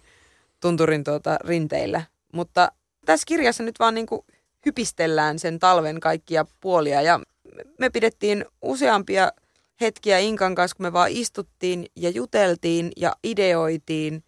tunturin 0.59 1.03
tuota, 1.03 1.37
rinteillä. 1.43 2.01
Mutta 2.33 2.71
tässä 3.05 3.25
kirjassa 3.27 3.63
nyt 3.63 3.79
vaan 3.79 3.95
niin 3.95 4.05
kuin 4.07 4.21
hypistellään 4.65 5.39
sen 5.39 5.59
talven 5.59 5.99
kaikkia 5.99 6.45
puolia 6.61 7.01
ja 7.01 7.19
me 7.79 7.89
pidettiin 7.89 8.45
useampia 8.61 9.31
hetkiä 9.81 10.19
Inkan 10.19 10.55
kanssa, 10.55 10.75
kun 10.75 10.85
me 10.85 10.93
vaan 10.93 11.11
istuttiin 11.11 11.85
ja 11.95 12.09
juteltiin 12.09 12.91
ja 12.97 13.15
ideoitiin. 13.23 14.23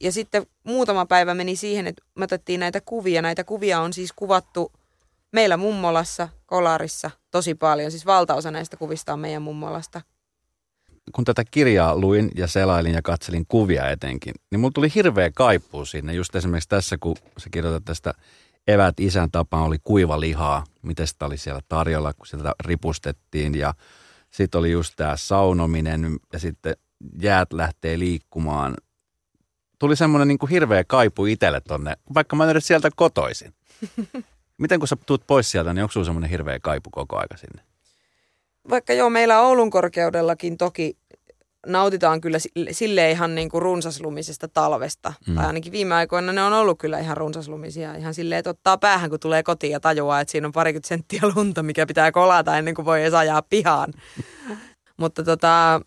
Ja 0.00 0.12
sitten 0.12 0.46
muutama 0.64 1.06
päivä 1.06 1.34
meni 1.34 1.56
siihen, 1.56 1.86
että 1.86 2.02
me 2.14 2.24
otettiin 2.24 2.60
näitä 2.60 2.80
kuvia. 2.80 3.22
Näitä 3.22 3.44
kuvia 3.44 3.80
on 3.80 3.92
siis 3.92 4.12
kuvattu 4.12 4.72
meillä 5.32 5.56
mummolassa, 5.56 6.28
Kolarissa 6.46 7.10
tosi 7.30 7.54
paljon. 7.54 7.90
Siis 7.90 8.06
valtaosa 8.06 8.50
näistä 8.50 8.76
kuvista 8.76 9.12
on 9.12 9.20
meidän 9.20 9.42
mummolasta. 9.42 10.00
Kun 11.12 11.24
tätä 11.24 11.44
kirjaa 11.50 11.98
luin 11.98 12.30
ja 12.34 12.46
selailin 12.46 12.94
ja 12.94 13.02
katselin 13.02 13.46
kuvia 13.48 13.90
etenkin, 13.90 14.34
niin 14.50 14.60
mulla 14.60 14.72
tuli 14.74 14.88
hirveä 14.94 15.30
kaipuu 15.34 15.84
sinne. 15.84 16.12
Just 16.12 16.36
esimerkiksi 16.36 16.68
tässä, 16.68 16.98
kun 17.00 17.16
sä 17.38 17.50
kirjoitat 17.50 17.84
tästä 17.84 18.14
evät 18.68 19.00
isän 19.00 19.30
tapaan 19.30 19.64
oli 19.64 19.78
kuiva 19.84 20.20
lihaa, 20.20 20.64
miten 20.82 21.06
sitä 21.06 21.26
oli 21.26 21.36
siellä 21.36 21.60
tarjolla, 21.68 22.12
kun 22.12 22.26
sitä 22.26 22.54
ripustettiin 22.64 23.54
ja 23.54 23.74
sitten 24.30 24.58
oli 24.58 24.70
just 24.70 24.92
tämä 24.96 25.16
saunominen 25.16 26.16
ja 26.32 26.38
sitten 26.38 26.74
jäät 27.22 27.52
lähtee 27.52 27.98
liikkumaan. 27.98 28.74
Tuli 29.78 29.96
semmoinen 29.96 30.28
niin 30.28 30.38
kuin 30.38 30.50
hirveä 30.50 30.84
kaipu 30.84 31.26
itselle 31.26 31.60
tonne, 31.60 31.96
vaikka 32.14 32.36
mä 32.36 32.44
en 32.44 32.50
edes 32.50 32.66
sieltä 32.66 32.90
kotoisin. 32.96 33.54
Miten 34.58 34.78
kun 34.78 34.88
sä 34.88 34.96
tuut 35.06 35.26
pois 35.26 35.50
sieltä, 35.50 35.74
niin 35.74 35.82
onko 35.82 35.92
sulla 35.92 36.04
semmoinen 36.04 36.30
hirveä 36.30 36.58
kaipu 36.60 36.90
koko 36.90 37.18
aika 37.18 37.36
sinne? 37.36 37.62
Vaikka 38.70 38.92
joo, 38.92 39.10
meillä 39.10 39.40
Oulun 39.40 39.70
korkeudellakin 39.70 40.56
toki 40.56 40.96
nautitaan 41.66 42.20
kyllä 42.20 42.38
sille 42.70 43.10
ihan 43.10 43.34
niin 43.34 43.48
kuin 43.48 43.62
runsaslumisesta 43.62 44.48
talvesta. 44.48 45.12
Mm. 45.26 45.34
Tai 45.34 45.46
ainakin 45.46 45.72
viime 45.72 45.94
aikoina 45.94 46.32
ne 46.32 46.42
on 46.42 46.52
ollut 46.52 46.78
kyllä 46.78 46.98
ihan 46.98 47.16
runsaslumisia. 47.16 47.94
Ihan 47.94 48.14
silleen, 48.14 48.38
että 48.38 48.50
ottaa 48.50 48.78
päähän, 48.78 49.10
kun 49.10 49.20
tulee 49.20 49.42
kotiin 49.42 49.70
ja 49.70 49.80
tajuaa, 49.80 50.20
että 50.20 50.32
siinä 50.32 50.46
on 50.46 50.52
parikymmentä 50.52 50.88
senttiä 50.88 51.20
lunta, 51.36 51.62
mikä 51.62 51.86
pitää 51.86 52.12
kolata 52.12 52.58
ennen 52.58 52.74
kuin 52.74 52.86
voi 52.86 53.02
edes 53.02 53.14
ajaa 53.14 53.42
pihaan. 53.42 53.92
Mutta 55.00 55.24
tota, 55.24 55.80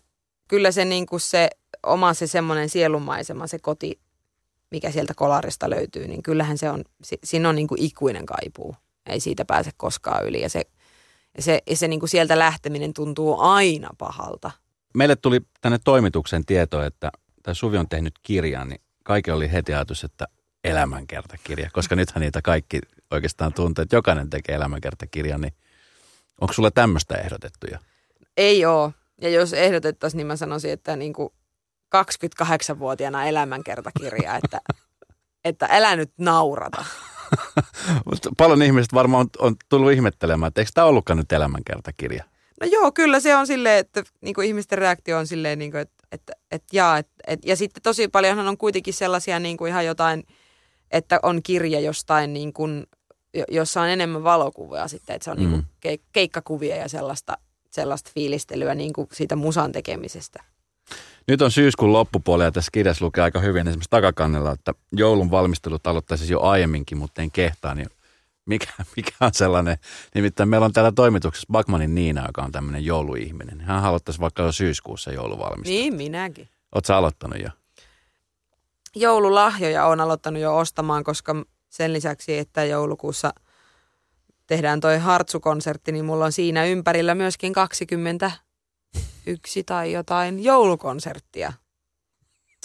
kyllä 0.48 0.70
se, 0.70 0.84
niin 0.84 1.06
kuin 1.06 1.20
se 1.20 1.50
oma 1.86 2.14
se 2.14 2.26
semmoinen 2.26 2.68
sielunmaisema, 2.68 3.46
se 3.46 3.58
koti, 3.58 4.00
mikä 4.70 4.90
sieltä 4.90 5.14
kolarista 5.16 5.70
löytyy, 5.70 6.08
niin 6.08 6.22
kyllähän 6.22 6.58
se 6.58 6.70
on, 6.70 6.84
siinä 7.24 7.48
on 7.48 7.54
niin 7.54 7.68
kuin 7.68 7.82
ikuinen 7.82 8.26
kaipuu. 8.26 8.76
Ei 9.06 9.20
siitä 9.20 9.44
pääse 9.44 9.70
koskaan 9.76 10.26
yli 10.26 10.42
ja 10.42 10.48
se, 10.48 10.62
ja 11.36 11.42
se, 11.42 11.62
ja 11.70 11.76
se 11.76 11.88
niin 11.88 12.00
kuin 12.00 12.10
sieltä 12.10 12.38
lähteminen 12.38 12.94
tuntuu 12.94 13.40
aina 13.40 13.90
pahalta. 13.98 14.50
Meille 14.94 15.16
tuli 15.16 15.40
tänne 15.60 15.78
toimituksen 15.84 16.44
tieto, 16.44 16.82
että 16.82 17.10
tämä 17.42 17.54
Suvi 17.54 17.78
on 17.78 17.88
tehnyt 17.88 18.14
kirjan, 18.22 18.68
niin 18.68 18.80
kaikki 19.04 19.30
oli 19.30 19.52
heti 19.52 19.74
ajatus, 19.74 20.04
että 20.04 20.26
elämänkertakirja, 20.64 21.70
koska 21.72 21.96
nythän 21.96 22.20
niitä 22.20 22.42
kaikki 22.42 22.80
oikeastaan 23.10 23.52
tuntuu, 23.52 23.82
että 23.82 23.96
jokainen 23.96 24.30
tekee 24.30 24.54
elämänkertakirjan, 24.54 25.40
niin 25.40 25.54
onko 26.40 26.52
sulla 26.52 26.70
tämmöistä 26.70 27.14
ehdotettu 27.14 27.66
jo? 27.72 27.78
Ei 28.36 28.66
ole. 28.66 28.92
Ja 29.20 29.28
jos 29.28 29.52
ehdotettaisiin, 29.52 30.18
niin 30.18 30.26
mä 30.26 30.36
sanoisin, 30.36 30.72
että 30.72 30.96
niin 30.96 31.12
kuin 31.12 31.30
28-vuotiaana 31.96 33.24
elämänkertakirja, 33.24 34.36
että, 34.44 34.60
että 35.44 35.68
älä 35.70 35.96
nyt 35.96 36.12
naurata. 36.18 36.84
Paljon 38.38 38.62
ihmiset 38.62 38.94
varmaan 38.94 39.20
on, 39.20 39.48
on 39.48 39.56
tullut 39.68 39.92
ihmettelemään, 39.92 40.48
että 40.48 40.60
eikö 40.60 40.70
tämä 40.74 40.86
ollutkaan 40.86 41.16
nyt 41.16 41.32
elämänkertakirja? 41.32 42.24
No 42.60 42.66
joo, 42.66 42.92
kyllä 42.92 43.20
se 43.20 43.36
on 43.36 43.46
silleen, 43.46 43.78
että 43.78 44.02
niin 44.20 44.34
kuin 44.34 44.46
ihmisten 44.48 44.78
reaktio 44.78 45.18
on 45.18 45.26
silleen, 45.26 45.58
niin 45.58 45.70
kuin, 45.70 45.80
että, 45.80 46.04
että, 46.12 46.32
että 46.50 46.76
jaa, 46.76 46.98
että, 46.98 47.12
että, 47.26 47.48
ja 47.48 47.56
sitten 47.56 47.82
tosi 47.82 48.08
paljonhan 48.08 48.48
on 48.48 48.58
kuitenkin 48.58 48.94
sellaisia 48.94 49.38
niin 49.38 49.56
kuin 49.56 49.68
ihan 49.68 49.86
jotain, 49.86 50.24
että 50.90 51.20
on 51.22 51.42
kirja 51.42 51.80
jostain 51.80 52.32
niin 52.32 52.52
kuin, 52.52 52.86
jossa 53.48 53.80
on 53.80 53.88
enemmän 53.88 54.24
valokuvia 54.24 54.88
sitten, 54.88 55.16
että 55.16 55.24
se 55.24 55.30
on 55.30 55.36
niin 55.36 55.50
kuin 55.50 55.66
mm. 55.84 55.98
keikkakuvia 56.12 56.76
ja 56.76 56.88
sellaista, 56.88 57.38
sellaista 57.70 58.10
fiilistelyä 58.14 58.74
niin 58.74 58.92
kuin 58.92 59.08
siitä 59.12 59.36
musan 59.36 59.72
tekemisestä. 59.72 60.44
Nyt 61.28 61.42
on 61.42 61.50
syyskuun 61.50 61.92
loppupuoli 61.92 62.44
ja 62.44 62.52
tässä 62.52 62.70
kirjassa 62.72 63.04
lukee 63.04 63.24
aika 63.24 63.40
hyvin 63.40 63.68
esimerkiksi 63.68 63.90
takakannella, 63.90 64.52
että 64.52 64.74
joulun 64.92 65.30
valmistelut 65.30 65.86
aloittaisi 65.86 66.32
jo 66.32 66.40
aiemminkin, 66.40 66.98
mutta 66.98 67.22
en 67.22 67.30
kehtaa. 67.30 67.74
Niin 67.74 67.88
mikä, 68.46 68.72
mikä 68.96 69.12
on 69.20 69.34
sellainen, 69.34 69.76
nimittäin 70.14 70.48
meillä 70.48 70.64
on 70.64 70.72
täällä 70.72 70.92
toimituksessa 70.92 71.46
Bakmanin 71.52 71.94
Niina, 71.94 72.26
joka 72.26 72.42
on 72.42 72.52
tämmöinen 72.52 72.84
jouluihminen. 72.84 73.60
Hän 73.60 73.84
aloittaisi 73.84 74.20
vaikka 74.20 74.42
jo 74.42 74.52
syyskuussa 74.52 75.12
jouluvalmistelut. 75.12 75.80
Niin, 75.80 75.94
minäkin. 75.94 76.48
Oletko 76.74 76.92
aloittanut 76.92 77.40
jo? 77.40 77.48
Joululahjoja 78.96 79.86
on 79.86 80.00
aloittanut 80.00 80.42
jo 80.42 80.56
ostamaan, 80.56 81.04
koska 81.04 81.44
sen 81.68 81.92
lisäksi, 81.92 82.38
että 82.38 82.64
joulukuussa 82.64 83.34
tehdään 84.46 84.80
toi 84.80 84.98
Hartsu-konsertti, 84.98 85.92
niin 85.92 86.04
mulla 86.04 86.24
on 86.24 86.32
siinä 86.32 86.64
ympärillä 86.64 87.14
myöskin 87.14 87.52
21 87.52 89.64
tai 89.64 89.92
jotain 89.92 90.44
joulukonserttia. 90.44 91.52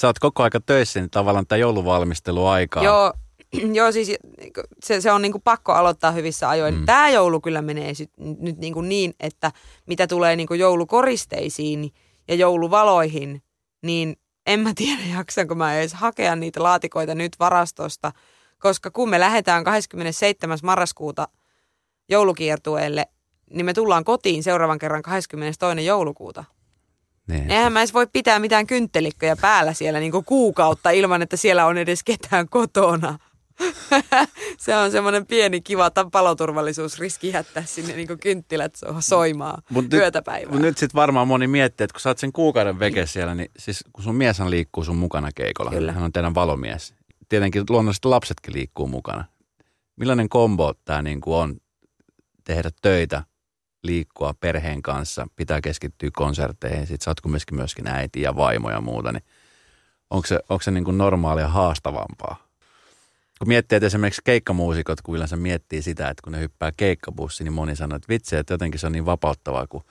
Sä 0.02 0.08
oot 0.08 0.20
koko 0.20 0.44
aika 0.44 0.60
töissä, 0.60 1.00
niin 1.00 1.10
tavallaan 1.10 1.48
tämä 1.48 1.58
jouluvalmisteluaikaa. 1.58 2.84
Joo, 2.84 3.14
joo, 3.78 3.92
siis 3.92 4.12
se, 4.84 5.02
se 5.02 5.12
on 5.12 5.22
niinku 5.22 5.40
pakko 5.40 5.72
aloittaa 5.72 6.12
hyvissä 6.12 6.50
ajoin. 6.50 6.76
Mm. 6.76 6.86
Tämä 6.86 7.10
joulu 7.10 7.42
kyllä 7.42 7.62
menee 7.62 7.94
sit, 7.94 8.12
nyt 8.18 8.58
niinku 8.58 8.82
niin, 8.82 9.14
että 9.20 9.52
mitä 9.86 10.08
tulee 10.08 10.36
niinku 10.36 10.54
joulukoristeisiin 10.54 11.94
ja 12.28 12.36
jouluvaloihin, 12.36 13.44
niin 13.82 14.16
en 14.46 14.60
mä 14.60 14.72
tiedä 14.76 15.02
jaksanko 15.18 15.56
mä 15.56 15.80
edes 15.80 15.94
hakea 15.94 16.36
niitä 16.36 16.64
laatikoita 16.64 17.16
nyt 17.16 17.36
varastosta, 17.40 18.12
koska 18.60 18.92
kun 18.92 19.10
me 19.10 19.20
lähdetään 19.20 19.64
27. 19.64 20.58
marraskuuta 20.64 21.28
joulukiertueelle, 22.10 23.06
niin 23.50 23.66
me 23.66 23.74
tullaan 23.74 24.04
kotiin 24.04 24.44
seuraavan 24.44 24.80
kerran 24.80 25.02
22. 25.02 25.86
joulukuuta. 25.86 26.44
Niin. 27.28 27.52
Eihän 27.52 27.74
mä 27.74 27.80
edes 27.80 27.94
voi 27.94 28.08
pitää 28.14 28.40
mitään 28.40 28.68
kynttelikköjä 28.68 29.36
päällä 29.36 29.74
siellä 29.74 30.00
niinku 30.00 30.24
kuukautta 30.24 30.90
ilman, 30.90 31.22
että 31.22 31.38
siellä 31.38 31.66
on 31.66 31.78
edes 31.78 32.04
ketään 32.04 32.50
kotona. 32.50 33.20
Se 34.60 34.78
on 34.78 34.92
semmoinen 34.92 35.26
pieni 35.26 35.62
kiva 35.62 35.92
paloturvallisuusriski 36.12 37.30
jättää 37.30 37.64
sinne 37.66 37.96
niin 37.96 38.20
kynttilät 38.20 38.74
soimaan 39.00 39.64
mut 39.70 39.94
yötä 39.94 40.22
päivää. 40.22 40.52
Mutta 40.52 40.66
nyt 40.66 40.78
sitten 40.78 41.00
varmaan 41.00 41.28
moni 41.28 41.48
miettii, 41.48 41.84
että 41.84 41.94
kun 41.94 42.02
sä 42.02 42.10
oot 42.10 42.18
sen 42.18 42.32
kuukauden 42.32 42.80
veke 42.80 43.06
siellä, 43.06 43.36
niin 43.36 43.52
siis 43.60 43.84
kun 43.94 44.04
sun 44.04 44.16
mieshän 44.16 44.50
liikkuu 44.50 44.84
sun 44.84 44.96
mukana 44.96 45.30
keikolla, 45.36 45.72
Kyllä. 45.72 45.92
hän 45.92 46.04
on 46.04 46.12
teidän 46.12 46.36
valomies. 46.36 46.94
Tietenkin 47.30 47.64
luonnollisesti 47.70 48.08
lapsetkin 48.08 48.54
liikkuu 48.54 48.88
mukana. 48.88 49.26
Millainen 49.96 50.30
kombo 50.30 50.74
tämä 50.86 51.02
niin 51.02 51.22
on 51.26 51.58
tehdä 52.44 52.70
töitä, 52.82 53.24
liikkua 53.84 54.34
perheen 54.40 54.82
kanssa, 54.82 55.28
pitää 55.36 55.62
keskittyä 55.62 56.10
konserteihin, 56.14 56.88
sit 56.88 57.02
sä 57.02 57.10
oot 57.12 57.26
myöskin, 57.26 57.58
myöskin 57.58 57.88
äiti 57.88 58.22
ja 58.22 58.36
vaimo 58.36 58.72
ja 58.72 58.82
muuta, 58.82 59.12
niin 59.12 59.24
onko 60.10 60.28
se, 60.28 60.40
onko 60.50 60.64
se 60.64 60.72
niin 60.72 60.84
kuin 60.84 60.98
normaalia 60.98 61.48
haastavampaa? 61.48 62.49
Kun 63.40 63.48
miettii, 63.48 63.76
että 63.76 63.88
esimerkiksi 63.88 64.22
keikkamuusikot, 64.24 65.02
kun 65.02 65.16
yleensä 65.16 65.36
miettii 65.36 65.82
sitä, 65.82 66.10
että 66.10 66.22
kun 66.24 66.34
ne 66.34 66.40
hyppää 66.40 66.72
keikkabussiin, 66.78 67.46
niin 67.46 67.54
moni 67.54 67.76
sanoo, 67.76 67.96
että 67.96 68.10
vitsi, 68.10 68.36
että 68.36 68.54
jotenkin 68.54 68.80
se 68.80 68.86
on 68.88 68.92
niin 68.92 69.06
vapauttavaa, 69.06 69.68
kun 69.68 69.84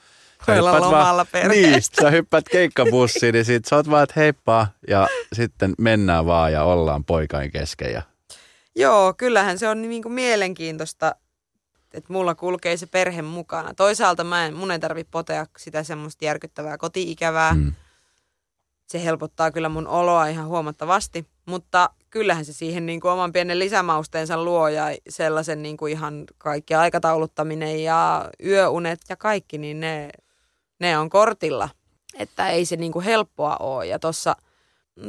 sä 0.47 0.55
hyppäät 0.55 0.81
lomalla 0.81 1.27
vaan, 1.33 1.49
niin, 1.49 1.83
sä 1.83 2.11
hyppäät 2.11 2.49
keikkabussiin, 2.49 3.33
niin 3.33 3.45
sit 3.45 3.65
sä 3.65 3.77
oot 3.77 3.91
vaan, 3.91 4.03
että 4.03 4.21
heippa, 4.21 4.67
ja 4.89 5.09
sitten 5.33 5.75
mennään 5.79 6.27
vaan 6.27 6.53
ja 6.53 6.65
ollaan 6.65 7.05
poikain 7.05 7.51
kesken. 7.51 7.93
Ja... 7.93 8.03
Joo, 8.77 9.15
kyllähän 9.15 9.59
se 9.59 9.69
on 9.69 9.83
niin 9.83 10.03
kuin 10.03 10.13
mielenkiintoista, 10.13 11.15
että 11.95 12.13
mulla 12.13 12.35
kulkee 12.35 12.77
se 12.77 12.87
perhe 12.87 13.23
mukana. 13.23 13.75
Toisaalta 13.75 14.25
mä 14.25 14.47
en, 14.47 14.55
mun 14.55 14.71
ei 14.71 14.79
tarvitse 14.79 15.11
potea 15.11 15.47
sitä 15.59 15.83
semmoista 15.83 16.25
järkyttävää 16.25 16.79
kotiikävää. 16.79 17.55
Mm. 17.55 17.73
Se 18.87 19.05
helpottaa 19.05 19.51
kyllä 19.51 19.69
mun 19.69 19.87
oloa 19.87 20.27
ihan 20.27 20.47
huomattavasti, 20.47 21.27
mutta 21.49 21.91
kyllähän 22.11 22.45
se 22.45 22.53
siihen 22.53 22.87
niin 22.87 23.01
kuin 23.01 23.13
oman 23.13 23.33
pienen 23.33 23.59
lisämausteensa 23.59 24.45
luo 24.45 24.69
ja 24.69 24.85
sellaisen 25.09 25.63
niin 25.63 25.77
kuin 25.77 25.93
ihan 25.93 26.25
kaikki 26.39 26.75
aikatauluttaminen 26.75 27.83
ja 27.85 28.31
yöunet 28.45 29.01
ja 29.09 29.17
kaikki, 29.17 29.59
niin 29.59 29.81
ne, 29.81 30.11
ne 30.79 30.99
on 30.99 31.11
kortilla. 31.11 31.69
Että 32.19 32.49
ei 32.49 32.65
se 32.65 32.77
niin 32.77 32.93
kuin 32.93 33.05
helppoa 33.05 33.57
ole. 33.61 33.87
Ja 33.87 33.99
tuossa 33.99 34.37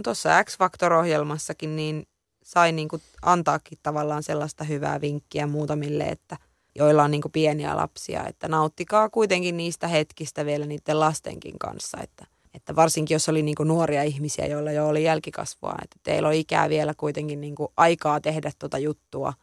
tossa 0.04 0.44
X-Factor-ohjelmassakin 0.44 1.76
niin 1.76 2.08
sai 2.44 2.72
niin 2.72 2.88
kuin 2.88 3.02
antaakin 3.22 3.78
tavallaan 3.84 4.24
sellaista 4.24 4.64
hyvää 4.64 5.02
vinkkiä 5.02 5.48
muutamille, 5.48 6.04
että 6.04 6.38
joilla 6.76 7.04
on 7.04 7.12
niin 7.12 7.22
kuin 7.22 7.32
pieniä 7.32 7.76
lapsia, 7.76 8.28
että 8.28 8.48
nauttikaa 8.48 9.10
kuitenkin 9.10 9.58
niistä 9.58 9.88
hetkistä 9.88 10.46
vielä 10.46 10.66
niiden 10.66 11.00
lastenkin 11.00 11.60
kanssa, 11.60 11.98
että– 12.02 12.26
että 12.60 12.76
varsinkin 12.76 13.16
jos 13.16 13.30
oli 13.30 13.42
niin 13.42 13.56
kuin 13.56 13.68
nuoria 13.68 14.04
ihmisiä, 14.04 14.46
joilla 14.46 14.72
jo 14.72 14.88
oli 14.88 15.04
jälkikasvua, 15.04 15.76
että 15.84 15.96
teillä 16.04 16.28
on 16.28 16.34
ikää 16.34 16.70
vielä 16.70 16.94
kuitenkin 16.98 17.42
niin 17.42 17.56
kuin 17.56 17.70
aikaa 17.78 18.22
tehdä 18.22 18.52
tuota 18.60 18.78
juttua. 18.78 19.34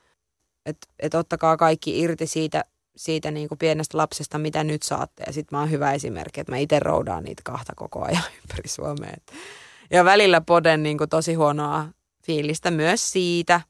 Että 0.67 0.87
et 0.99 1.15
ottakaa 1.15 1.57
kaikki 1.57 2.01
irti 2.01 2.27
siitä, 2.27 2.65
siitä 2.97 3.31
niin 3.31 3.49
kuin 3.49 3.59
pienestä 3.59 3.99
lapsesta, 3.99 4.39
mitä 4.39 4.65
nyt 4.65 4.83
saatte. 4.83 5.25
Ja 5.27 5.33
sitten 5.33 5.57
mä 5.57 5.61
oon 5.61 5.71
hyvä 5.71 5.93
esimerkki, 5.93 6.41
että 6.41 6.53
mä 6.53 6.59
itse 6.59 6.79
roudaan 6.81 7.25
niitä 7.25 7.43
kahta 7.45 7.73
koko 7.77 8.05
ajan 8.05 8.23
ympäri 8.43 8.69
Suomea. 8.69 9.17
Ja 9.91 10.05
välillä 10.05 10.41
poden 10.41 10.83
niin 10.83 10.99
kuin 10.99 11.11
tosi 11.11 11.35
huonoa 11.35 11.87
fiilistä 12.27 12.71
myös 12.71 13.13
siitä 13.13 13.61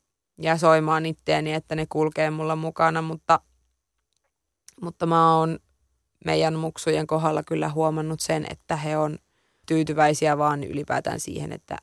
ja 0.43 0.57
soimaan 0.59 1.07
itteeni, 1.07 1.53
että 1.53 1.75
ne 1.75 1.87
kulkee 1.89 2.31
mulla 2.31 2.57
mukana, 2.57 3.03
mutta, 3.03 3.41
mutta 4.81 5.07
mä 5.07 5.37
oon 5.39 5.59
meidän 6.25 6.55
muksujen 6.55 7.07
kohdalla 7.07 7.43
kyllä 7.43 7.69
huomannut 7.69 8.21
sen, 8.21 8.47
että 8.51 8.77
he 8.77 8.97
on 8.97 9.19
tyytyväisiä 9.67 10.39
vaan 10.39 10.65
ylipäätään 10.65 11.21
siihen, 11.21 11.53
että 11.53 11.77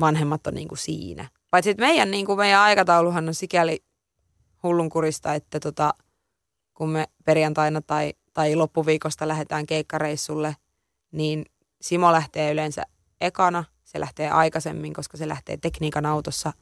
vanhemmat 0.00 0.46
on 0.46 0.54
niin 0.54 0.68
kuin 0.68 0.78
siinä. 0.78 1.28
Paitsi 1.50 1.70
että 1.70 1.82
meidän, 1.82 2.10
niin 2.10 2.26
kuin 2.26 2.38
meidän 2.38 2.60
aikatauluhan 2.60 3.28
on 3.28 3.34
sikäli 3.34 3.82
hullunkurista, 4.62 5.34
että 5.34 5.60
tota, 5.60 5.94
kun 6.74 6.88
me 6.88 7.04
perjantaina 7.24 7.82
tai, 7.82 8.14
tai 8.32 8.56
loppuviikosta 8.56 9.28
lähdetään 9.28 9.66
keikkareissulle, 9.66 10.56
niin 11.12 11.44
Simo 11.80 12.12
lähtee 12.12 12.52
yleensä 12.52 12.82
ekana. 13.20 13.64
Se 13.84 14.00
lähtee 14.00 14.30
aikaisemmin, 14.30 14.92
koska 14.92 15.16
se 15.16 15.28
lähtee 15.28 15.56
tekniikan 15.56 16.06
autossa. 16.06 16.52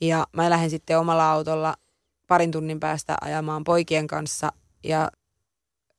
Ja 0.00 0.26
mä 0.32 0.50
lähden 0.50 0.70
sitten 0.70 0.98
omalla 0.98 1.32
autolla 1.32 1.76
parin 2.26 2.50
tunnin 2.50 2.80
päästä 2.80 3.16
ajamaan 3.20 3.64
poikien 3.64 4.06
kanssa. 4.06 4.52
Ja 4.84 5.10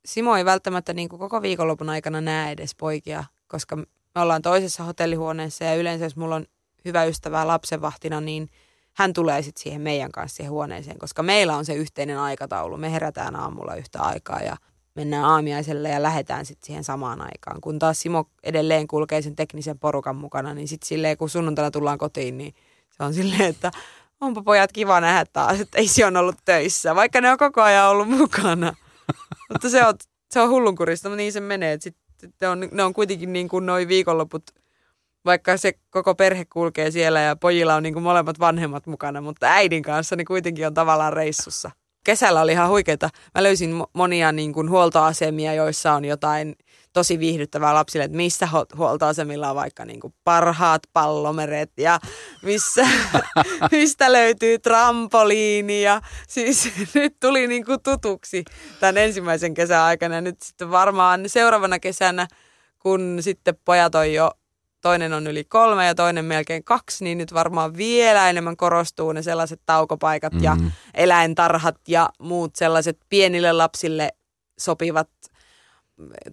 Simo 0.06 0.36
ei 0.36 0.46
välttämättä 0.46 0.94
niin 0.94 1.10
kuin 1.10 1.20
koko 1.20 1.42
viikonlopun 1.42 1.90
aikana 1.90 2.22
näe 2.22 2.52
edes 2.52 2.76
poikia 2.76 3.24
koska 3.52 3.76
me 3.76 4.22
ollaan 4.22 4.42
toisessa 4.42 4.84
hotellihuoneessa 4.84 5.64
ja 5.64 5.76
yleensä 5.76 6.06
jos 6.06 6.16
mulla 6.16 6.36
on 6.36 6.46
hyvä 6.86 7.04
ystävä 7.04 7.48
lapsenvahtina, 7.48 8.22
niin 8.22 8.50
hän 8.94 9.14
tulee 9.14 9.42
sitten 9.42 9.64
siihen 9.64 9.82
meidän 9.82 10.12
kanssa 10.12 10.36
siihen 10.36 10.52
huoneeseen, 10.52 11.00
koska 11.00 11.24
meillä 11.24 11.58
on 11.58 11.66
se 11.66 11.74
yhteinen 11.74 12.20
aikataulu. 12.20 12.78
Me 12.78 12.92
herätään 12.92 13.36
aamulla 13.36 13.76
yhtä 13.76 14.02
aikaa 14.02 14.40
ja 14.40 14.58
mennään 14.96 15.26
aamiaiselle 15.26 15.90
ja 15.90 16.04
lähdetään 16.04 16.46
sitten 16.46 16.68
siihen 16.68 16.84
samaan 16.84 17.22
aikaan. 17.22 17.62
Kun 17.62 17.80
taas 17.80 18.00
Simo 18.00 18.26
edelleen 18.44 18.88
kulkee 18.88 19.22
sen 19.22 19.36
teknisen 19.36 19.80
porukan 19.80 20.16
mukana, 20.16 20.54
niin 20.54 20.68
sitten 20.68 20.88
silleen 20.88 21.18
kun 21.18 21.30
sunnuntaina 21.30 21.72
tullaan 21.72 21.98
kotiin, 21.98 22.38
niin 22.38 22.54
se 22.98 23.04
on 23.04 23.14
silleen, 23.14 23.42
että 23.42 23.72
onpa 24.22 24.42
pojat 24.42 24.72
kiva 24.72 25.02
nähdä 25.02 25.26
taas, 25.34 25.60
että 25.60 25.78
ei 25.78 25.88
se 25.88 26.06
on 26.06 26.18
ollut 26.18 26.38
töissä, 26.46 26.96
vaikka 26.96 27.22
ne 27.22 27.32
on 27.32 27.38
koko 27.38 27.62
ajan 27.62 27.90
ollut 27.90 28.10
mukana. 28.10 28.76
Mutta 29.50 29.70
se 29.70 29.86
on, 29.86 29.94
se 30.32 30.42
on 30.42 30.50
hullunkurista, 30.50 31.10
mutta 31.10 31.18
niin 31.18 31.34
se 31.34 31.40
menee, 31.40 31.74
että 31.74 31.84
sit 31.84 31.98
ne 32.42 32.48
on, 32.48 32.70
ne 32.72 32.84
on 32.84 32.94
kuitenkin 32.94 33.34
niin 33.34 33.50
kuin 33.50 33.66
noin 33.66 33.88
viikonloput, 33.88 34.44
vaikka 35.26 35.58
se 35.58 35.74
koko 35.90 36.16
perhe 36.16 36.46
kulkee 36.46 36.92
siellä 36.92 37.22
ja 37.22 37.36
pojilla 37.36 37.76
on 37.76 37.84
niin 37.84 37.94
kuin 37.94 38.04
molemmat 38.04 38.40
vanhemmat 38.40 38.88
mukana, 38.88 39.22
mutta 39.22 39.48
äidin 39.48 39.84
kanssa 39.84 40.16
niin 40.16 40.26
kuitenkin 40.26 40.68
on 40.68 40.74
tavallaan 40.74 41.14
reissussa. 41.14 41.72
Kesällä 42.04 42.42
oli 42.42 42.52
ihan 42.52 42.70
huikeeta. 42.70 43.10
Mä 43.36 43.44
löysin 43.44 43.84
monia 43.94 44.32
niin 44.32 44.54
kuin 44.54 44.70
huoltoasemia, 44.70 45.54
joissa 45.54 45.94
on 45.94 46.06
jotain 46.06 46.56
tosi 46.94 47.20
viihdyttävää 47.20 47.74
lapsille, 47.74 48.06
että 48.06 48.18
missä 48.18 48.48
huoltoasemilla 48.78 49.50
on 49.50 49.56
vaikka 49.56 49.86
niin 49.86 50.00
kuin 50.00 50.14
parhaat 50.24 50.82
pallomeret 50.94 51.72
ja 51.78 52.00
missä, 52.42 52.88
mistä 53.72 54.12
löytyy 54.12 54.60
trampoliini 54.60 55.82
ja 55.82 56.02
siis 56.28 56.72
nyt 56.96 57.16
tuli 57.20 57.48
niin 57.48 57.66
kuin 57.66 57.84
tutuksi 57.84 58.44
tämän 58.80 58.98
ensimmäisen 58.98 59.54
kesän 59.54 59.82
aikana 59.82 60.22
nyt 60.22 60.42
sitten 60.42 60.72
varmaan 60.72 61.30
seuraavana 61.30 61.80
kesänä, 61.80 62.28
kun 62.80 63.18
sitten 63.20 63.56
pojat 63.66 63.96
on 63.96 64.14
jo 64.14 64.32
toinen 64.82 65.14
on 65.14 65.28
yli 65.28 65.44
kolme 65.44 65.86
ja 65.88 65.96
toinen 65.96 66.26
melkein 66.26 66.64
kaksi, 66.64 67.04
niin 67.04 67.18
nyt 67.18 67.34
varmaan 67.34 67.78
vielä 67.78 68.30
enemmän 68.30 68.58
korostuu 68.58 69.12
ne 69.12 69.22
sellaiset 69.22 69.62
taukopaikat 69.66 70.34
mm-hmm. 70.34 70.46
ja 70.46 70.58
eläintarhat 70.94 71.78
ja 71.88 72.10
muut 72.20 72.56
sellaiset 72.56 72.98
pienille 73.10 73.54
lapsille 73.54 74.10
sopivat 74.60 75.10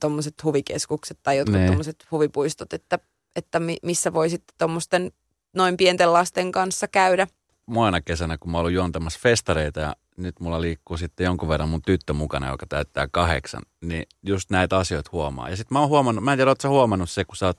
tuommoiset 0.00 0.44
huvikeskukset 0.44 1.18
tai 1.22 1.38
jotkut 1.38 1.66
tuommoiset 1.66 2.06
huvipuistot, 2.10 2.72
että, 2.72 2.98
että 3.36 3.60
missä 3.82 4.12
voi 4.12 4.30
sitten 4.30 4.54
tuommoisten 4.58 5.12
noin 5.56 5.76
pienten 5.76 6.12
lasten 6.12 6.52
kanssa 6.52 6.88
käydä. 6.88 7.26
Moina 7.66 8.00
kesänä, 8.00 8.38
kun 8.38 8.50
mä 8.50 8.58
ollut 8.58 8.72
juontamassa 8.72 9.20
festareita 9.22 9.80
ja 9.80 9.96
nyt 10.16 10.40
mulla 10.40 10.60
liikkuu 10.60 10.96
sitten 10.96 11.24
jonkun 11.24 11.48
verran 11.48 11.68
mun 11.68 11.82
tyttö 11.82 12.12
mukana, 12.12 12.50
joka 12.50 12.66
täyttää 12.66 13.08
kahdeksan, 13.10 13.62
niin 13.80 14.06
just 14.22 14.50
näitä 14.50 14.76
asioita 14.76 15.10
huomaa. 15.12 15.50
Ja 15.50 15.56
sitten 15.56 15.74
mä 15.74 15.80
oon 15.80 15.88
huomannut, 15.88 16.24
mä 16.24 16.32
en 16.32 16.38
tiedä, 16.38 16.50
ootko 16.50 16.68
huomannut 16.68 17.10
se, 17.10 17.24
kun 17.24 17.36
sä 17.36 17.46
oot 17.46 17.58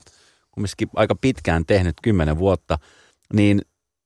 kumminkin 0.50 0.88
aika 0.96 1.14
pitkään 1.14 1.66
tehnyt, 1.66 1.96
kymmenen 2.02 2.38
vuotta, 2.38 2.78
niin 3.32 3.60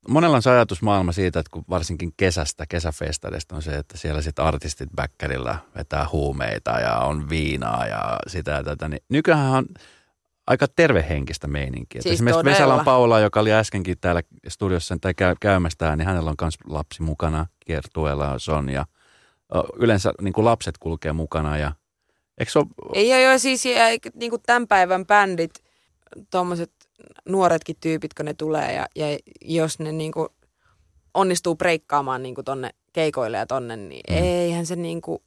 monella 0.09 0.37
on 0.37 0.43
se 0.43 0.51
ajatusmaailma 0.51 1.13
siitä, 1.13 1.41
että 1.41 1.51
kun 1.51 1.65
varsinkin 1.71 2.13
kesästä, 2.17 2.65
kesäfestareista 2.69 3.57
on 3.57 3.63
se, 3.63 3.77
että 3.77 3.99
siellä 3.99 4.23
sitten 4.23 4.45
artistit 4.45 4.89
bäkkärillä 4.97 5.59
vetää 5.77 6.07
huumeita 6.13 6.71
ja 6.71 6.99
on 6.99 7.29
viinaa 7.29 7.87
ja 7.87 8.19
sitä 8.27 8.51
ja 8.51 8.65
tätä, 8.65 8.89
niin 8.89 9.03
nykyään 9.09 9.51
on 9.51 9.67
aika 10.47 10.67
tervehenkistä 10.77 11.49
meininkiä. 11.49 12.03
Siis 12.03 12.13
Esimerkiksi 12.13 12.39
todella. 12.39 12.55
Vesalan 12.55 12.85
Paula, 12.85 13.21
joka 13.21 13.41
oli 13.41 13.53
äskenkin 13.53 13.99
täällä 14.01 14.23
studiossa 14.49 14.97
tai 15.01 15.15
käy, 15.15 15.35
käymästään, 15.41 15.99
niin 15.99 16.07
hänellä 16.07 16.31
on 16.31 16.37
myös 16.41 16.55
lapsi 16.67 17.03
mukana, 17.03 17.47
kiertueella 17.67 18.39
Sonja. 18.39 18.87
Yleensä 19.77 20.13
niin 20.21 20.33
kuin 20.33 20.45
lapset 20.45 20.79
kulkee 20.79 21.13
mukana 21.13 21.59
ja 21.59 21.73
eikö 22.39 22.53
se 22.53 22.59
ole, 22.59 22.67
Ei 22.95 23.13
ole 23.13 23.23
jo 23.23 23.39
siis 23.39 23.65
niin 24.15 24.31
kuin 24.31 24.43
tämän 24.47 24.69
päivän 24.69 25.07
bändit, 25.07 25.64
tuommoiset 26.31 26.73
nuoretkin 27.29 27.77
tyypit, 27.81 28.15
kun 28.15 28.25
ne 28.27 28.35
tulee 28.35 28.73
ja, 28.75 28.87
ja 28.97 29.19
jos 29.45 29.79
ne 29.79 29.93
niin 29.93 30.13
kuin 30.13 30.29
onnistuu 31.15 31.57
breikkaamaan 31.57 32.23
niin 32.23 32.35
kuin 32.35 32.45
tonne 32.45 32.71
keikoille 32.93 33.37
ja 33.37 33.47
tonne, 33.47 33.77
niin 33.77 34.03
Mm. 34.11 34.17
eihän 34.17 34.67
se 34.67 34.77
niin 34.77 35.01
kuin, 35.03 35.19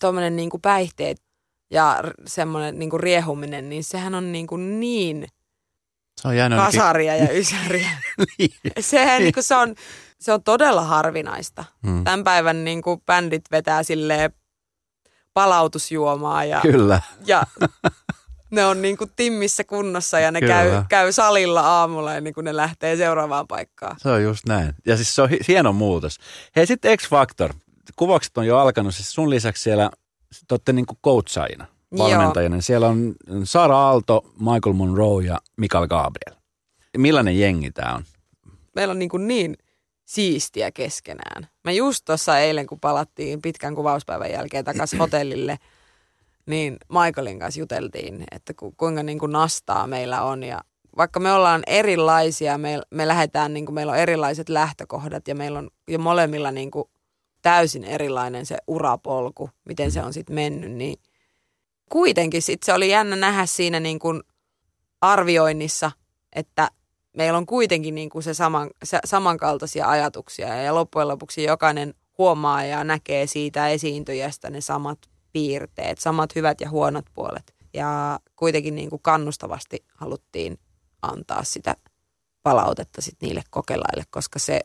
tuommoinen 0.00 0.36
niin 0.36 0.50
kuin 0.50 0.60
päihteet 0.60 1.22
ja 1.70 2.00
semmoinen 2.26 2.78
niin 2.78 2.90
kuin 2.90 3.00
riehuminen, 3.00 3.68
niin 3.68 3.84
sehän 3.84 4.14
on 4.14 4.32
niin, 4.32 4.46
kuin 4.46 4.80
niin 4.80 5.26
se 6.20 6.28
on 6.28 6.34
kasaria 6.56 7.16
ja 7.16 7.32
ysäriä. 7.40 7.90
Sehän 8.80 9.22
niin 9.22 9.34
kuin 9.34 9.44
se 9.44 9.54
on, 9.56 9.74
se 10.20 10.32
on 10.32 10.42
todella 10.42 10.82
harvinaista. 10.84 11.64
Mm. 11.82 12.04
Tämän 12.04 12.24
päivän 12.24 12.64
niin 12.64 12.82
kuin 12.82 13.00
bändit 13.06 13.44
vetää 13.50 13.82
silleen 13.82 14.32
palautusjuomaa 15.34 16.44
ja, 16.44 16.60
Kyllä. 16.60 17.00
ja 17.26 17.42
ne 18.52 18.64
on 18.66 18.82
niin 18.82 18.96
kuin 18.96 19.10
timmissä 19.16 19.64
kunnossa 19.64 20.20
ja 20.20 20.30
ne 20.30 20.40
Kyllä. 20.40 20.54
käy, 20.54 20.82
käy 20.88 21.12
salilla 21.12 21.60
aamulla 21.60 22.16
ennen 22.16 22.34
kuin 22.34 22.44
ne 22.44 22.56
lähtee 22.56 22.96
seuraavaan 22.96 23.46
paikkaan. 23.48 23.96
Se 23.98 24.08
on 24.08 24.22
just 24.22 24.46
näin. 24.46 24.74
Ja 24.86 24.96
siis 24.96 25.14
se 25.14 25.22
on 25.22 25.30
hi- 25.30 25.40
hieno 25.48 25.72
muutos. 25.72 26.18
Hei 26.56 26.66
sitten 26.66 26.98
X 26.98 27.08
Factor. 27.08 27.54
Kuvaukset 27.96 28.38
on 28.38 28.46
jo 28.46 28.58
alkanut. 28.58 28.94
Siis 28.94 29.12
sun 29.12 29.30
lisäksi 29.30 29.62
siellä 29.62 29.90
te 30.48 30.54
olette 30.54 30.72
niin 30.72 30.86
coachaajina, 31.04 31.66
Joo. 31.92 32.08
valmentajina. 32.10 32.60
Siellä 32.60 32.86
on 32.88 33.14
Sara 33.44 33.78
Aalto, 33.78 34.24
Michael 34.38 34.72
Monroe 34.74 35.24
ja 35.24 35.38
Mikael 35.56 35.86
Gabriel. 35.88 36.40
Millainen 36.96 37.38
jengi 37.38 37.70
tämä 37.70 37.94
on? 37.94 38.04
Meillä 38.74 38.92
on 38.92 38.98
niin, 38.98 39.08
kuin 39.08 39.28
niin 39.28 39.56
siistiä 40.04 40.70
keskenään. 40.70 41.48
Mä 41.64 41.72
just 41.72 42.04
tuossa 42.04 42.38
eilen, 42.38 42.66
kun 42.66 42.80
palattiin 42.80 43.42
pitkän 43.42 43.74
kuvauspäivän 43.74 44.30
jälkeen 44.30 44.64
takaisin 44.64 44.98
hotellille, 44.98 45.58
niin 46.46 46.76
Michaelin 46.88 47.38
kanssa 47.38 47.60
juteltiin, 47.60 48.24
että 48.30 48.54
ku, 48.54 48.74
kuinka 48.76 49.02
niin 49.02 49.18
kuin 49.18 49.32
nastaa 49.32 49.86
meillä 49.86 50.22
on. 50.22 50.42
Ja 50.42 50.60
vaikka 50.96 51.20
me 51.20 51.32
ollaan 51.32 51.62
erilaisia, 51.66 52.58
me, 52.58 52.80
me 52.90 53.08
lähdetään, 53.08 53.54
niin 53.54 53.66
kuin 53.66 53.74
meillä 53.74 53.92
on 53.92 53.98
erilaiset 53.98 54.48
lähtökohdat 54.48 55.28
ja 55.28 55.34
meillä 55.34 55.58
on 55.58 55.70
jo 55.88 55.98
molemmilla 55.98 56.50
niin 56.50 56.70
kuin 56.70 56.84
täysin 57.42 57.84
erilainen 57.84 58.46
se 58.46 58.58
urapolku, 58.66 59.50
miten 59.64 59.90
se 59.90 60.02
on 60.02 60.12
sitten 60.12 60.34
mennyt, 60.34 60.72
niin 60.72 60.96
kuitenkin 61.90 62.42
sit 62.42 62.62
se 62.62 62.72
oli 62.72 62.90
jännä 62.90 63.16
nähdä 63.16 63.46
siinä 63.46 63.80
niin 63.80 63.98
kuin 63.98 64.22
arvioinnissa, 65.00 65.92
että 66.32 66.68
meillä 67.16 67.38
on 67.38 67.46
kuitenkin 67.46 67.94
niin 67.94 68.10
kuin 68.10 68.22
se, 68.22 68.34
saman, 68.34 68.70
se 68.84 68.98
samankaltaisia 69.04 69.88
ajatuksia 69.88 70.62
ja 70.62 70.74
loppujen 70.74 71.08
lopuksi 71.08 71.44
jokainen 71.44 71.94
huomaa 72.18 72.64
ja 72.64 72.84
näkee 72.84 73.26
siitä 73.26 73.68
esiintyjästä 73.68 74.50
ne 74.50 74.60
samat 74.60 74.98
piirteet, 75.32 75.98
samat 75.98 76.34
hyvät 76.34 76.60
ja 76.60 76.70
huonot 76.70 77.04
puolet. 77.14 77.54
Ja 77.74 78.20
kuitenkin 78.36 78.74
niin 78.74 78.90
kuin 78.90 79.02
kannustavasti 79.02 79.84
haluttiin 79.94 80.58
antaa 81.02 81.44
sitä 81.44 81.76
palautetta 82.42 83.02
sit 83.02 83.16
niille 83.22 83.42
kokelaille, 83.50 84.04
koska 84.10 84.38
se, 84.38 84.60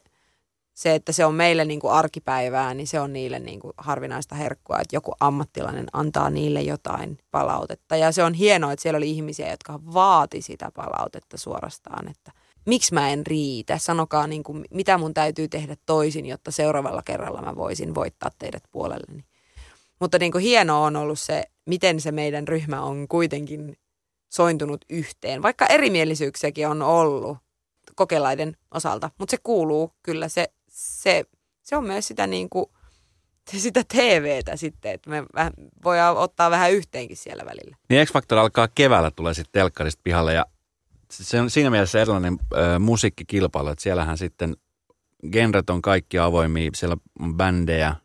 se, 0.73 0.95
että 0.95 1.11
se 1.11 1.25
on 1.25 1.35
meille 1.35 1.65
niin 1.65 1.79
kuin 1.79 1.93
arkipäivää, 1.93 2.73
niin 2.73 2.87
se 2.87 2.99
on 2.99 3.13
niille 3.13 3.39
niin 3.39 3.59
kuin 3.59 3.73
harvinaista 3.77 4.35
herkkua, 4.35 4.79
että 4.81 4.95
joku 4.95 5.13
ammattilainen 5.19 5.87
antaa 5.93 6.29
niille 6.29 6.61
jotain 6.61 7.17
palautetta. 7.31 7.95
Ja 7.95 8.11
se 8.11 8.23
on 8.23 8.33
hienoa, 8.33 8.71
että 8.71 8.83
siellä 8.83 8.97
oli 8.97 9.09
ihmisiä, 9.09 9.49
jotka 9.49 9.79
vaati 9.93 10.41
sitä 10.41 10.71
palautetta 10.75 11.37
suorastaan, 11.37 12.07
että 12.07 12.31
miksi 12.65 12.93
mä 12.93 13.09
en 13.09 13.27
riitä, 13.27 13.77
sanokaa 13.77 14.27
niin 14.27 14.43
kuin, 14.43 14.65
mitä 14.71 14.97
mun 14.97 15.13
täytyy 15.13 15.47
tehdä 15.47 15.75
toisin, 15.85 16.25
jotta 16.25 16.51
seuraavalla 16.51 17.01
kerralla 17.01 17.41
mä 17.41 17.55
voisin 17.55 17.95
voittaa 17.95 18.31
teidät 18.39 18.63
puolelleni. 18.71 19.23
Mutta 19.99 20.19
niin 20.19 20.31
kuin 20.31 20.41
hienoa 20.41 20.79
on 20.85 20.95
ollut 20.95 21.19
se, 21.19 21.43
miten 21.65 22.01
se 22.01 22.11
meidän 22.11 22.47
ryhmä 22.47 22.81
on 22.81 23.07
kuitenkin 23.07 23.77
sointunut 24.29 24.85
yhteen, 24.89 25.41
vaikka 25.41 25.65
erimielisyyksiäkin 25.65 26.67
on 26.67 26.81
ollut 26.81 27.37
kokelaiden 27.95 28.57
osalta, 28.73 29.11
mutta 29.19 29.31
se 29.31 29.37
kuuluu 29.43 29.91
kyllä, 30.03 30.27
se, 30.27 30.47
se, 30.69 31.25
se 31.63 31.75
on 31.75 31.83
myös 31.83 32.07
sitä, 32.07 32.27
niin 32.27 32.49
kuin, 32.49 32.65
sitä 33.57 33.83
TVtä 33.83 34.55
sitten, 34.55 34.91
että 34.91 35.09
me 35.09 35.23
vähän, 35.35 35.53
voidaan 35.83 36.17
ottaa 36.17 36.51
vähän 36.51 36.71
yhteenkin 36.71 37.17
siellä 37.17 37.45
välillä. 37.45 37.77
Niin 37.89 38.07
X 38.07 38.13
Factor 38.13 38.37
alkaa 38.37 38.67
keväällä, 38.75 39.11
tulee 39.11 39.33
sitten 39.33 39.51
telkkarista 39.51 40.01
pihalle 40.03 40.33
ja 40.33 40.45
se 41.11 41.41
on 41.41 41.49
siinä 41.49 41.69
mielessä 41.69 42.01
erilainen 42.01 42.37
äh, 42.53 42.79
musiikkikilpailu, 42.79 43.69
että 43.69 43.83
siellähän 43.83 44.17
sitten 44.17 44.55
genret 45.31 45.69
on 45.69 45.81
kaikki 45.81 46.19
avoimia, 46.19 46.71
siellä 46.75 46.97
on 47.19 47.35
bändejä, 47.35 47.95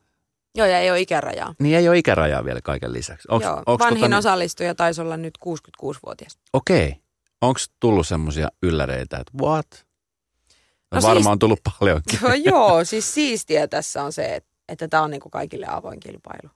Joo, 0.55 0.67
ja 0.67 0.79
ei 0.79 0.91
ole 0.91 1.01
ikärajaa. 1.01 1.55
niin 1.59 1.77
ei 1.77 1.89
ole 1.89 1.99
ikärajaa 1.99 2.45
vielä 2.45 2.61
kaiken 2.61 2.93
lisäksi. 2.93 3.29
Onks, 3.31 3.45
Joo, 3.47 3.63
onks 3.67 3.85
vanhin 3.85 4.05
tota, 4.05 4.17
osallistuja 4.19 4.75
taisi 4.75 5.01
olla 5.01 5.17
nyt 5.17 5.39
66-vuotias. 5.49 6.39
Okei. 6.53 6.97
Onko 7.41 7.61
tullut 7.81 8.07
semmoisia 8.07 8.49
ylläreitä, 8.63 9.17
että 9.17 9.33
what? 9.43 9.67
No, 9.71 10.97
No 10.97 11.03
varmaan 11.03 11.17
siis- 11.17 11.27
on 11.27 11.39
tullut 11.39 11.61
paljonkin. 11.81 12.19
Joo, 12.23 12.33
joo, 12.35 12.85
siis 12.85 13.15
siistiä 13.15 13.69
tässä 13.69 14.03
on 14.03 14.13
se, 14.13 14.35
että, 14.35 14.51
että 14.69 14.89
tämä 14.89 15.03
on 15.03 15.11
niin 15.11 15.21
kuin 15.21 15.31
kaikille 15.31 15.67
avoin 15.69 16.01
kilpailu. 16.01 16.51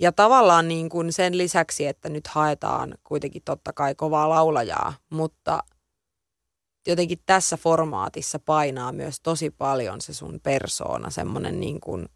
Ja 0.00 0.12
tavallaan 0.12 0.68
niin 0.68 0.88
kuin 0.88 1.12
sen 1.12 1.38
lisäksi, 1.38 1.86
että 1.86 2.08
nyt 2.08 2.26
haetaan 2.26 2.94
kuitenkin 3.04 3.42
totta 3.44 3.72
kai 3.72 3.94
kovaa 3.94 4.28
laulajaa, 4.28 4.94
mutta 5.10 5.62
jotenkin 6.86 7.18
tässä 7.26 7.56
formaatissa 7.56 8.38
painaa 8.38 8.92
myös 8.92 9.20
tosi 9.20 9.50
paljon 9.50 10.00
se 10.00 10.14
sun 10.14 10.40
persoona, 10.42 11.10
semmoinen 11.10 11.60
niin 11.60 11.80
kuin, 11.80 12.08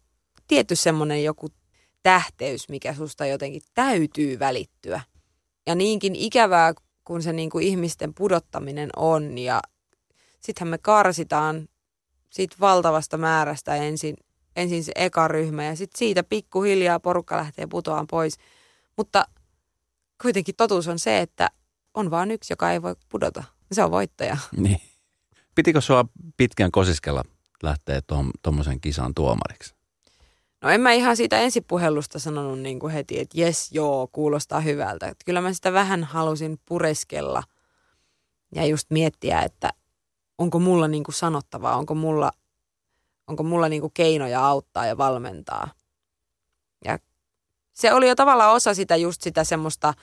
tietty 0.47 0.75
semmoinen 0.75 1.23
joku 1.23 1.47
tähteys, 2.03 2.69
mikä 2.69 2.93
susta 2.93 3.25
jotenkin 3.25 3.61
täytyy 3.73 4.39
välittyä. 4.39 5.01
Ja 5.67 5.75
niinkin 5.75 6.15
ikävää, 6.15 6.73
kun 7.03 7.23
se 7.23 7.33
niin 7.33 7.49
kuin 7.49 7.67
ihmisten 7.67 8.13
pudottaminen 8.13 8.89
on 8.95 9.37
ja 9.37 9.61
sittenhän 10.41 10.69
me 10.69 10.77
karsitaan 10.77 11.67
siitä 12.29 12.55
valtavasta 12.59 13.17
määrästä 13.17 13.75
ensin, 13.75 14.15
ensin 14.55 14.83
se 14.83 14.91
eka 14.95 15.27
ryhmä 15.27 15.63
ja 15.63 15.75
sitten 15.75 15.99
siitä 15.99 16.23
pikkuhiljaa 16.23 16.99
porukka 16.99 17.37
lähtee 17.37 17.67
putoamaan 17.67 18.07
pois. 18.07 18.37
Mutta 18.97 19.25
kuitenkin 20.21 20.55
totuus 20.55 20.87
on 20.87 20.99
se, 20.99 21.19
että 21.19 21.49
on 21.93 22.11
vain 22.11 22.31
yksi, 22.31 22.53
joka 22.53 22.71
ei 22.71 22.81
voi 22.81 22.95
pudota. 23.09 23.43
Se 23.71 23.83
on 23.83 23.91
voittaja. 23.91 24.37
niin. 24.57 24.81
Pitikö 25.55 25.81
sua 25.81 26.05
pitkään 26.37 26.71
kosiskella 26.71 27.23
lähteä 27.63 28.01
tuommoisen 28.41 28.81
kisan 28.81 29.13
tuomariksi? 29.15 29.74
No 30.65 30.71
en 30.71 30.81
mä 30.81 30.91
ihan 30.91 31.17
siitä 31.17 31.39
ensipuhelusta 31.39 32.19
sanonut 32.19 32.59
niin 32.59 32.79
kuin 32.79 32.93
heti, 32.93 33.19
että 33.19 33.39
jes 33.39 33.71
joo, 33.71 34.09
kuulostaa 34.11 34.59
hyvältä. 34.59 35.07
Että 35.07 35.25
kyllä 35.25 35.41
mä 35.41 35.53
sitä 35.53 35.73
vähän 35.73 36.03
halusin 36.03 36.59
pureskella 36.65 37.43
ja 38.55 38.65
just 38.65 38.91
miettiä, 38.91 39.41
että 39.41 39.69
onko 40.37 40.59
mulla 40.59 40.87
niin 40.87 41.03
kuin 41.03 41.15
sanottavaa, 41.15 41.77
onko 41.77 41.95
mulla, 41.95 42.31
onko 43.27 43.43
mulla 43.43 43.69
niin 43.69 43.81
kuin 43.81 43.93
keinoja 43.93 44.47
auttaa 44.47 44.85
ja 44.85 44.97
valmentaa. 44.97 45.67
Ja 46.85 46.99
se 47.73 47.93
oli 47.93 48.07
jo 48.07 48.15
tavallaan 48.15 48.55
osa 48.55 48.73
sitä 48.73 48.95
just 48.95 49.21
sitä 49.21 49.43
semmoista 49.43 49.93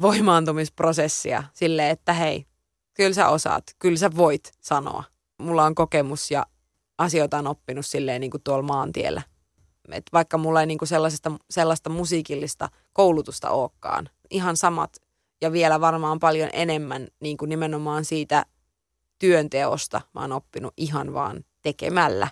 voimaantumisprosessia 0.00 1.44
silleen, 1.54 1.90
että 1.90 2.12
hei, 2.12 2.46
kyllä 2.94 3.14
sä 3.14 3.28
osaat, 3.28 3.64
kyllä 3.78 3.96
sä 3.96 4.16
voit 4.16 4.52
sanoa. 4.60 5.04
Mulla 5.38 5.64
on 5.64 5.74
kokemus 5.74 6.30
ja 6.30 6.46
asioita 6.98 7.38
on 7.38 7.46
oppinut 7.46 7.86
silleen 7.86 8.20
niin 8.20 8.30
kuin 8.30 8.42
tuolla 8.42 8.62
maantiellä. 8.62 9.33
Et 9.92 10.04
vaikka 10.12 10.38
mulla 10.38 10.60
ei 10.60 10.66
niinku 10.66 10.86
sellaisesta, 10.86 11.32
sellaista 11.50 11.90
musiikillista 11.90 12.68
koulutusta 12.92 13.50
olekaan. 13.50 14.08
Ihan 14.30 14.56
samat 14.56 14.96
ja 15.40 15.52
vielä 15.52 15.80
varmaan 15.80 16.18
paljon 16.18 16.50
enemmän 16.52 17.08
niinku 17.20 17.46
nimenomaan 17.46 18.04
siitä 18.04 18.46
työnteosta 19.18 20.00
mä 20.14 20.20
oon 20.20 20.32
oppinut 20.32 20.74
ihan 20.76 21.14
vaan 21.14 21.44
tekemällä. 21.62 22.28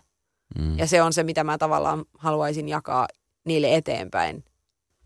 Mm. 0.58 0.78
Ja 0.78 0.86
se 0.86 1.02
on 1.02 1.12
se, 1.12 1.22
mitä 1.22 1.44
mä 1.44 1.58
tavallaan 1.58 2.04
haluaisin 2.18 2.68
jakaa 2.68 3.08
niille 3.44 3.74
eteenpäin. 3.74 4.44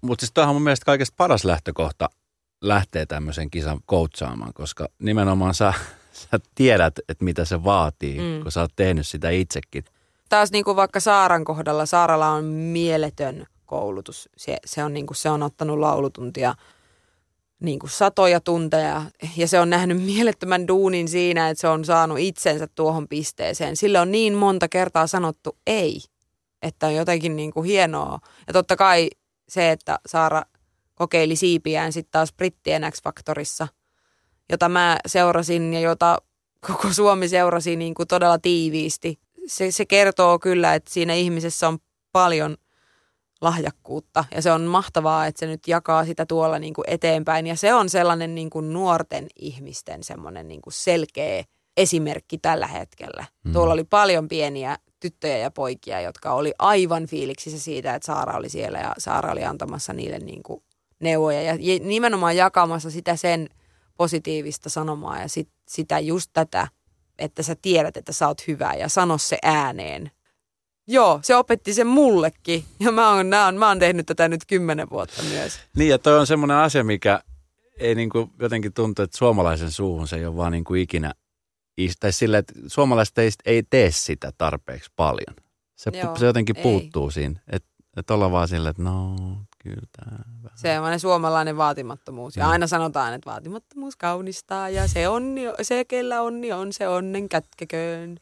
Mutta 0.01 0.23
siis 0.23 0.33
toihan 0.33 0.55
mun 0.55 0.63
mielestä 0.63 0.85
kaikesta 0.85 1.15
paras 1.17 1.45
lähtökohta 1.45 2.11
lähtee 2.61 3.07
tämmöisen 3.07 3.51
kisan 3.51 3.81
coachaamaan, 3.91 4.55
koska 4.55 4.89
nimenomaan 4.99 5.55
sä, 5.55 5.75
sä 6.23 6.39
tiedät, 6.55 6.99
että 7.09 7.25
mitä 7.25 7.45
se 7.45 7.65
vaatii. 7.65 8.19
Mm. 8.19 8.43
kun 8.43 8.53
sä 8.53 8.61
oot 8.61 8.73
tehnyt 8.77 9.07
sitä 9.07 9.31
itsekin. 9.31 9.85
Taas 10.29 10.51
niinku 10.53 10.77
vaikka 10.77 11.01
Saaran 11.01 11.45
kohdalla, 11.45 11.87
Saaralla 11.87 12.29
on 12.29 12.45
mieletön 12.45 13.47
koulutus. 13.67 14.29
Se, 14.37 14.57
se, 14.65 14.85
on, 14.85 14.95
niinku, 14.95 15.15
se 15.15 15.31
on 15.31 15.43
ottanut 15.43 15.79
laulutuntia 15.79 16.55
niin 17.61 17.79
kuin 17.79 17.91
satoja 17.91 18.41
tunteja 18.41 19.03
ja 19.37 19.49
se 19.49 19.61
on 19.61 19.71
nähnyt 19.71 20.03
mielettömän 20.03 20.69
duunin 20.69 21.09
siinä, 21.09 21.49
että 21.49 21.61
se 21.61 21.69
on 21.69 21.85
saanut 21.85 22.19
itsensä 22.19 22.67
tuohon 22.75 23.09
pisteeseen. 23.09 23.77
Sille 23.77 24.01
on 24.01 24.13
niin 24.13 24.35
monta 24.35 24.69
kertaa 24.69 25.07
sanottu 25.07 25.59
ei, 25.67 26.01
että 26.63 26.87
on 26.87 26.95
jotenkin 26.95 27.37
niin 27.37 27.53
kuin 27.53 27.67
hienoa. 27.67 28.19
Ja 28.47 28.53
totta 28.53 28.77
kai 28.77 29.11
se, 29.49 29.71
että 29.71 29.99
Saara 30.07 30.43
kokeili 30.95 31.37
siipiään 31.37 31.93
sitten 31.93 32.13
taas 32.13 32.33
Brittien 32.33 32.83
X-Factorissa, 32.83 33.69
jota 34.51 34.69
mä 34.69 34.99
seurasin 35.07 35.75
ja 35.75 35.81
jota 35.81 36.19
koko 36.67 36.93
Suomi 36.93 37.29
seurasi 37.29 37.77
niin 37.77 37.95
kuin 37.95 38.09
todella 38.09 38.39
tiiviisti. 38.39 39.19
Se, 39.47 39.71
se 39.71 39.87
kertoo 39.87 40.39
kyllä, 40.39 40.75
että 40.75 40.91
siinä 40.91 41.15
ihmisessä 41.15 41.69
on 41.69 41.79
paljon 42.13 42.57
lahjakkuutta 43.41 44.25
ja 44.35 44.43
se 44.43 44.53
on 44.53 44.63
mahtavaa, 44.63 45.27
että 45.27 45.41
se 45.41 45.47
nyt 45.47 45.69
jakaa 45.69 46.05
sitä 46.05 46.27
tuolla 46.27 46.59
niin 46.59 46.75
kuin 46.75 46.85
eteenpäin 46.89 47.47
ja 47.47 47.57
se 47.57 47.75
on 47.75 47.89
sellainen 47.89 48.35
niin 48.35 48.51
kuin 48.51 48.73
nuorten 48.73 49.27
ihmisten 49.37 50.03
semmoinen 50.03 50.49
niin 50.49 50.63
kuin 50.63 50.73
selkeä 50.73 51.45
esimerkki 51.77 52.39
tällä 52.39 52.67
hetkellä. 52.67 53.25
Mm. 53.45 53.53
Tuolla 53.53 53.73
oli 53.73 53.85
paljon 53.85 54.29
pieniä 54.29 54.77
tyttöjä 55.01 55.39
ja 55.39 55.51
poikia, 55.51 56.01
jotka 56.01 56.33
oli 56.33 56.53
aivan 56.59 57.07
fiiliksissä 57.07 57.61
siitä, 57.61 57.95
että 57.95 58.07
Saara 58.07 58.39
oli 58.39 58.49
siellä 58.49 58.79
ja 58.79 58.95
Saara 58.99 59.33
oli 59.33 59.45
antamassa 59.45 59.93
niille 59.93 60.19
niin 60.19 60.43
kuin 60.43 60.63
neuvoja 61.01 61.43
ja 61.43 61.55
nimenomaan 61.81 62.37
jakamassa 62.37 62.91
sitä 62.91 63.17
sen 63.17 63.49
positiivista 63.97 64.71
sanomaa 64.71 65.21
ja 65.21 65.29
sit, 65.29 65.49
sitä 65.69 65.99
just 65.99 66.31
tätä, 66.33 66.69
että 67.19 67.43
sä 67.43 67.57
tiedät, 67.63 67.97
että 67.97 68.13
sä 68.13 68.29
oot 68.29 68.47
hyvä 68.47 68.75
ja 68.75 68.89
sano 68.89 69.19
se 69.19 69.39
ääneen. 69.43 70.11
Joo, 70.89 71.21
se 71.23 71.37
opetti 71.37 71.75
sen 71.75 71.87
mullekin 71.87 72.65
ja 72.81 72.93
mä 72.93 73.15
oon, 73.15 73.27
mä 73.27 73.45
oon, 73.45 73.57
mä 73.57 73.69
oon 73.69 73.79
tehnyt 73.79 74.07
tätä 74.07 74.29
nyt 74.29 74.47
kymmenen 74.47 74.91
vuotta 74.91 75.23
myös. 75.23 75.61
Niin 75.77 75.91
ja 75.91 75.99
toi 75.99 76.19
on 76.19 76.27
semmoinen 76.27 76.57
asia, 76.57 76.85
mikä 76.85 77.21
ei 77.79 77.95
niin 77.95 78.11
kuin 78.11 78.31
jotenkin 78.39 78.73
tuntu, 78.73 79.03
että 79.03 79.19
suomalaisen 79.19 79.71
suuhun 79.71 80.09
se 80.09 80.17
ei 80.17 80.27
ole 80.27 80.37
vaan 80.37 80.53
niin 80.53 80.65
kuin 80.65 80.83
ikinä, 80.83 81.15
tai 82.01 82.13
sillä, 82.13 82.39
että 82.39 82.53
suomalaiset 82.67 83.19
ei, 83.19 83.31
ei 83.47 83.63
tee 83.63 83.91
sitä 83.91 84.33
tarpeeksi 84.39 84.91
paljon. 84.97 85.37
Se, 85.77 85.91
Joo, 85.95 86.17
se 86.17 86.27
jotenkin 86.27 86.57
ei. 86.57 86.63
puuttuu 86.63 87.11
siinä, 87.11 87.41
että, 87.49 87.69
että 87.97 88.15
ollaan 88.15 88.33
vaan 88.33 88.49
silleen, 88.49 88.71
että 88.71 88.83
no, 88.83 89.17
kyllä 89.67 89.87
tämä 89.97 90.19
Semmoinen 90.55 91.01
suomalainen 91.01 91.57
vaatimattomuus. 91.57 92.37
Ja 92.37 92.45
mm. 92.45 92.51
aina 92.51 92.67
sanotaan, 92.67 93.15
että 93.15 93.31
vaatimattomuus 93.31 93.97
kaunistaa 93.97 94.69
ja 94.69 94.89
se, 94.89 95.09
onni, 95.09 95.43
se 95.63 95.85
kellä 95.85 96.23
onni 96.23 96.53
on, 96.53 96.73
se 96.73 96.89
onnen 96.89 97.29
kätkeköön. 97.29 98.19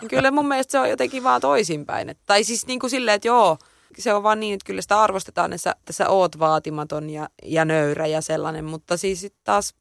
Niin 0.00 0.08
kyllä 0.08 0.30
mun 0.30 0.48
mielestä 0.48 0.70
se 0.70 0.78
on 0.78 0.90
jotenkin 0.90 1.24
vaan 1.24 1.40
toisinpäin. 1.40 2.08
Et, 2.08 2.18
tai 2.26 2.44
siis 2.44 2.66
niin 2.66 2.80
kuin 2.80 2.90
silleen, 2.90 3.14
että 3.14 3.28
joo, 3.28 3.58
se 3.98 4.14
on 4.14 4.22
vaan 4.22 4.40
niin, 4.40 4.54
että 4.54 4.66
kyllä 4.66 4.82
sitä 4.82 5.00
arvostetaan, 5.00 5.52
että 5.52 5.62
sä, 5.62 5.70
että 5.70 5.92
sä 5.92 6.08
oot 6.08 6.38
vaatimaton 6.38 7.10
ja, 7.10 7.28
ja 7.44 7.64
nöyrä 7.64 8.06
ja 8.06 8.20
sellainen. 8.20 8.64
Mutta 8.64 8.96
siis 8.96 9.20
sit 9.20 9.34
taas 9.44 9.74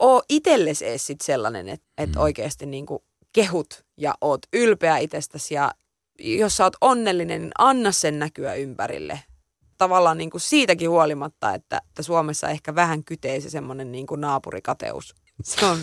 oo 0.00 0.22
itsellesi 0.28 0.86
edes 0.86 1.06
sit 1.06 1.20
sellainen, 1.20 1.68
että, 1.68 1.86
että 1.98 2.18
mm. 2.18 2.22
oikeasti 2.22 2.66
niin 2.66 2.86
kuin 2.86 3.02
kehut 3.32 3.84
ja 3.96 4.14
oot 4.20 4.40
ylpeä 4.52 4.98
itsestäsi 4.98 5.54
ja 5.54 5.70
jos 6.18 6.56
sä 6.56 6.64
oot 6.64 6.76
onnellinen, 6.80 7.40
niin 7.40 7.52
anna 7.58 7.92
sen 7.92 8.18
näkyä 8.18 8.54
ympärille 8.54 9.20
tavallaan 9.78 10.18
niin 10.18 10.30
kuin 10.30 10.40
siitäkin 10.40 10.90
huolimatta, 10.90 11.54
että, 11.54 11.80
että 11.88 12.02
Suomessa 12.02 12.48
ehkä 12.48 12.74
vähän 12.74 13.04
kytee 13.04 13.40
se 13.40 13.50
semmoinen 13.50 13.92
niin 13.92 14.06
kuin 14.06 14.20
naapurikateus. 14.20 15.14
Se 15.42 15.66
on, 15.66 15.78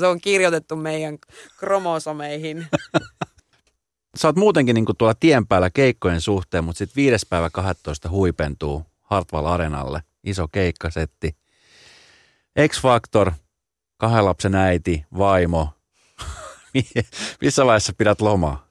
se 0.00 0.06
on 0.06 0.20
kirjoitettu 0.20 0.76
meidän 0.76 1.18
kromosomeihin. 1.58 2.66
Sä 4.18 4.28
oot 4.28 4.36
muutenkin 4.36 4.74
niin 4.74 4.84
kuin 4.84 4.96
tuolla 4.96 5.14
tien 5.14 5.46
päällä 5.46 5.70
keikkojen 5.70 6.20
suhteen, 6.20 6.64
mutta 6.64 6.78
sitten 6.78 6.96
viides 6.96 7.26
päivä 7.26 7.50
12 7.50 8.08
huipentuu 8.08 8.82
Hartwall 9.02 9.46
Arenalle. 9.46 10.02
Iso 10.24 10.48
keikkasetti. 10.48 11.36
X-Factor, 12.68 13.32
kahden 13.96 14.24
lapsen 14.24 14.54
äiti, 14.54 15.04
vaimo. 15.18 15.68
Missä 17.40 17.66
vaiheessa 17.66 17.92
pidät 17.98 18.20
lomaa? 18.20 18.66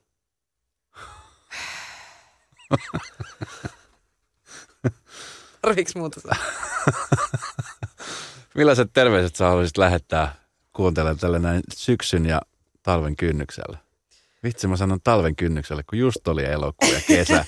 Tarviiks 5.62 5.96
muuta 5.96 6.22
Millaiset 8.56 8.90
terveiset 8.94 9.36
sä 9.36 9.46
haluaisit 9.46 9.78
lähettää 9.78 10.36
kuuntelemaan 10.74 11.18
tälle 11.18 11.40
näin 11.40 11.62
syksyn 11.76 12.26
ja 12.26 12.42
talven 12.84 13.16
kynnyksellä? 13.16 13.78
Vitsi 14.44 14.68
mä 14.68 14.78
sanon 14.78 15.02
talven 15.04 15.36
kynnyksellä, 15.36 15.84
kun 15.90 16.00
just 16.00 16.28
oli 16.28 16.46
elokuu 16.46 16.94
ja 16.94 17.02
kesä. 17.08 17.46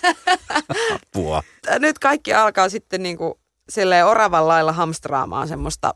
Apua. 0.96 1.43
Nyt 1.80 2.00
kaikki 2.00 2.34
alkaa 2.34 2.70
sitten 2.70 3.04
niin 3.04 3.17
kuin 3.17 3.34
silleen 3.70 4.06
oravan 4.06 4.48
lailla 4.48 4.74
hamstraamaan 4.74 5.48
semmoista 5.48 5.93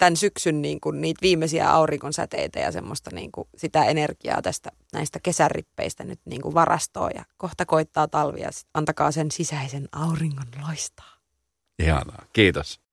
tämän 0.00 0.16
syksyn 0.16 0.62
niin 0.62 0.80
kuin 0.80 1.00
niitä 1.00 1.22
viimeisiä 1.22 1.70
aurinkonsäteitä 1.70 2.58
ja 2.58 2.72
semmoista 2.72 3.10
niin 3.14 3.32
kuin 3.32 3.48
sitä 3.56 3.84
energiaa 3.84 4.42
tästä 4.42 4.70
näistä 4.92 5.20
kesärippeistä 5.22 6.04
nyt 6.04 6.20
niin 6.24 6.42
kuin 6.42 6.54
varastoa 6.54 7.10
ja 7.14 7.24
kohta 7.36 7.66
koittaa 7.66 8.08
talvia. 8.08 8.50
Antakaa 8.74 9.10
sen 9.10 9.30
sisäisen 9.30 9.88
auringon 9.92 10.46
loistaa. 10.68 11.16
Ihanaa, 11.78 12.24
kiitos. 12.32 12.80